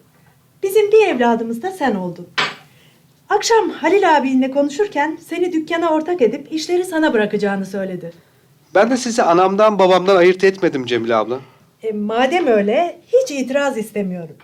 Bizim 0.63 0.93
bir 0.93 1.07
evladımız 1.07 1.63
da 1.63 1.71
sen 1.71 1.95
oldun. 1.95 2.29
Akşam 3.29 3.71
Halil 3.71 4.17
abinle 4.17 4.51
konuşurken 4.51 5.19
seni 5.29 5.53
dükkana 5.53 5.91
ortak 5.91 6.23
edip 6.23 6.53
işleri 6.53 6.85
sana 6.85 7.13
bırakacağını 7.13 7.67
söyledi. 7.67 8.13
Ben 8.75 8.91
de 8.91 8.97
sizi 8.97 9.23
anamdan 9.23 9.79
babamdan 9.79 10.17
ayırt 10.17 10.45
etmedim 10.45 10.87
Cemile 10.87 11.15
abla. 11.17 11.41
E, 11.83 11.93
madem 11.93 12.47
öyle 12.47 13.01
hiç 13.13 13.31
itiraz 13.31 13.79
istemiyorum. 13.79 14.37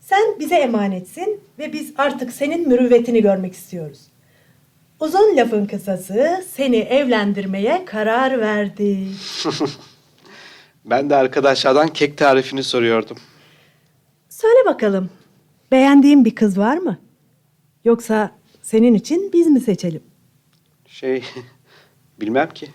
Sen 0.00 0.38
bize 0.38 0.54
emanetsin 0.54 1.40
ve 1.58 1.72
biz 1.72 1.92
artık 1.98 2.32
senin 2.32 2.68
mürüvvetini 2.68 3.22
görmek 3.22 3.54
istiyoruz. 3.54 3.98
Uzun 5.00 5.36
lafın 5.36 5.66
kısası 5.66 6.44
seni 6.52 6.76
evlendirmeye 6.76 7.84
karar 7.84 8.40
verdik. 8.40 9.16
Ben 10.84 11.10
de 11.10 11.16
arkadaşlardan 11.16 11.88
kek 11.88 12.18
tarifini 12.18 12.62
soruyordum. 12.62 13.16
Söyle 14.28 14.64
bakalım, 14.66 15.10
beğendiğin 15.72 16.24
bir 16.24 16.34
kız 16.34 16.58
var 16.58 16.76
mı? 16.76 16.98
Yoksa 17.84 18.30
senin 18.62 18.94
için 18.94 19.30
biz 19.32 19.46
mi 19.46 19.60
seçelim? 19.60 20.02
Şey, 20.86 21.24
bilmem 22.20 22.48
ki. 22.50 22.68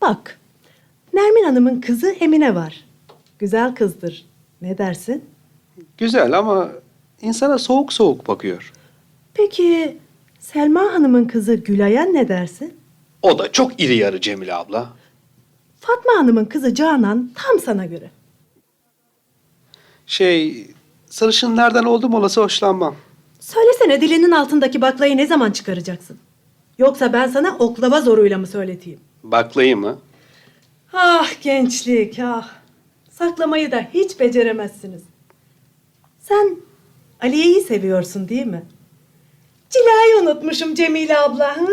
Bak, 0.00 0.38
Nermin 1.12 1.44
Hanım'ın 1.44 1.80
kızı 1.80 2.10
Emine 2.10 2.54
var. 2.54 2.84
Güzel 3.38 3.74
kızdır. 3.74 4.26
Ne 4.62 4.78
dersin? 4.78 5.24
Güzel 5.98 6.38
ama 6.38 6.68
insana 7.22 7.58
soğuk 7.58 7.92
soğuk 7.92 8.28
bakıyor. 8.28 8.72
Peki 9.34 9.98
Selma 10.38 10.80
Hanım'ın 10.80 11.24
kızı 11.24 11.54
Gülay'a 11.54 12.04
ne 12.04 12.28
dersin? 12.28 12.74
O 13.22 13.38
da 13.38 13.52
çok 13.52 13.80
iri 13.80 13.96
yarı 13.96 14.20
Cemile 14.20 14.54
abla. 14.54 14.88
Fatma 15.86 16.12
Hanım'ın 16.16 16.44
kızı 16.44 16.74
Canan 16.74 17.30
tam 17.34 17.58
sana 17.60 17.86
göre. 17.86 18.10
Şey, 20.06 20.66
sarışınlardan 21.06 21.84
oldum 21.84 22.14
olası 22.14 22.40
hoşlanmam. 22.40 22.96
Söylesene 23.40 24.00
dilinin 24.00 24.30
altındaki 24.30 24.80
baklayı 24.80 25.16
ne 25.16 25.26
zaman 25.26 25.50
çıkaracaksın? 25.50 26.18
Yoksa 26.78 27.12
ben 27.12 27.28
sana 27.28 27.56
oklava 27.58 28.00
zoruyla 28.00 28.38
mı 28.38 28.46
söyleteyim? 28.46 29.00
Baklayı 29.22 29.76
mı? 29.76 29.98
Ah 30.92 31.42
gençlik 31.42 32.18
ah. 32.18 32.48
Saklamayı 33.10 33.72
da 33.72 33.88
hiç 33.94 34.20
beceremezsiniz. 34.20 35.02
Sen 36.20 36.56
Aliye'yi 37.20 37.60
seviyorsun 37.60 38.28
değil 38.28 38.46
mi? 38.46 38.64
Cilayı 39.70 40.16
unutmuşum 40.22 40.74
Cemile 40.74 41.18
abla. 41.18 41.56
Hı? 41.56 41.66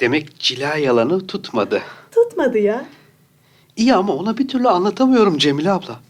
Demek 0.00 0.38
cila 0.38 0.76
yalanı 0.76 1.26
tutmadı. 1.26 1.82
Tutmadı 2.12 2.58
ya. 2.58 2.84
İyi 3.76 3.94
ama 3.94 4.12
ona 4.12 4.38
bir 4.38 4.48
türlü 4.48 4.68
anlatamıyorum 4.68 5.38
Cemile 5.38 5.70
abla. 5.70 6.00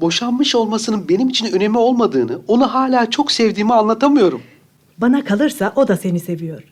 Boşanmış 0.00 0.54
olmasının 0.54 1.08
benim 1.08 1.28
için 1.28 1.52
önemi 1.52 1.78
olmadığını, 1.78 2.40
onu 2.48 2.74
hala 2.74 3.10
çok 3.10 3.32
sevdiğimi 3.32 3.74
anlatamıyorum. 3.74 4.42
Bana 4.98 5.24
kalırsa 5.24 5.72
o 5.76 5.88
da 5.88 5.96
seni 5.96 6.20
seviyor. 6.20 6.62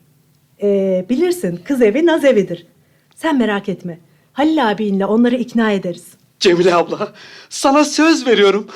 Ee, 0.62 1.06
bilirsin 1.08 1.60
kız 1.64 1.82
evi 1.82 2.06
naz 2.06 2.24
evidir. 2.24 2.66
Sen 3.14 3.38
merak 3.38 3.68
etme. 3.68 3.98
Halil 4.32 4.70
abinle 4.70 5.06
onları 5.06 5.36
ikna 5.36 5.72
ederiz. 5.72 6.06
Cemile 6.40 6.74
abla, 6.74 7.12
sana 7.48 7.84
söz 7.84 8.26
veriyorum. 8.26 8.66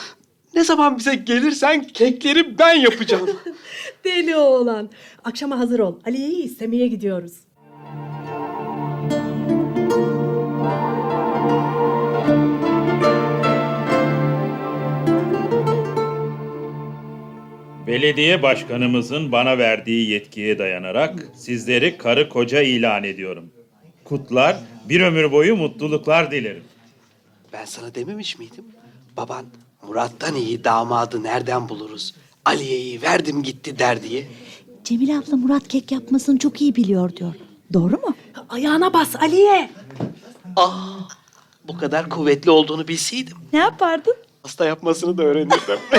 Ne 0.55 0.65
zaman 0.65 0.99
bize 0.99 1.15
gelirsen 1.15 1.85
kekleri 1.85 2.59
ben 2.59 2.75
yapacağım. 2.75 3.31
Deli 4.05 4.37
oğlan. 4.37 4.91
Akşama 5.25 5.59
hazır 5.59 5.79
ol. 5.79 5.95
Aliye'yi 6.07 6.43
istemeye 6.43 6.87
gidiyoruz. 6.87 7.33
Belediye 17.87 18.43
başkanımızın 18.43 19.33
bana 19.33 19.59
verdiği 19.59 20.11
yetkiye 20.11 20.59
dayanarak 20.59 21.29
sizleri 21.37 21.99
karı 21.99 22.29
koca 22.29 22.63
ilan 22.63 23.05
ediyorum. 23.05 23.51
Kutlar, 24.05 24.57
bir 24.89 25.01
ömür 25.01 25.33
boyu 25.33 25.57
mutluluklar 25.57 26.31
dilerim. 26.31 26.65
ben 27.53 27.65
sana 27.65 27.95
dememiş 27.95 28.39
miydim? 28.39 28.65
Baban 29.17 29.45
Murat'tan 29.89 30.35
iyi 30.35 30.65
damadı 30.65 31.23
nereden 31.23 31.69
buluruz? 31.69 32.15
Aliye'yi 32.45 33.03
verdim 33.03 33.43
gitti 33.43 33.79
der 33.79 34.03
diye. 34.03 34.27
Cemile 34.85 35.19
abla 35.19 35.37
Murat 35.37 35.69
kek 35.69 35.93
yapmasını 35.93 36.39
çok 36.39 36.61
iyi 36.61 36.77
biliyor 36.77 37.17
diyor. 37.17 37.35
Doğru 37.73 37.93
mu? 37.93 38.15
Ayağına 38.49 38.93
bas 38.93 39.17
Aliye. 39.17 39.71
Ah, 40.57 41.09
bu 41.69 41.79
kadar 41.79 42.09
kuvvetli 42.09 42.51
olduğunu 42.51 42.89
bilseydim. 42.89 43.37
Ne 43.53 43.59
yapardın? 43.59 44.15
Hasta 44.43 44.65
yapmasını 44.67 45.19
da 45.19 45.23
öğrenirdim. 45.23 45.79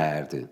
erdi. 0.00 0.48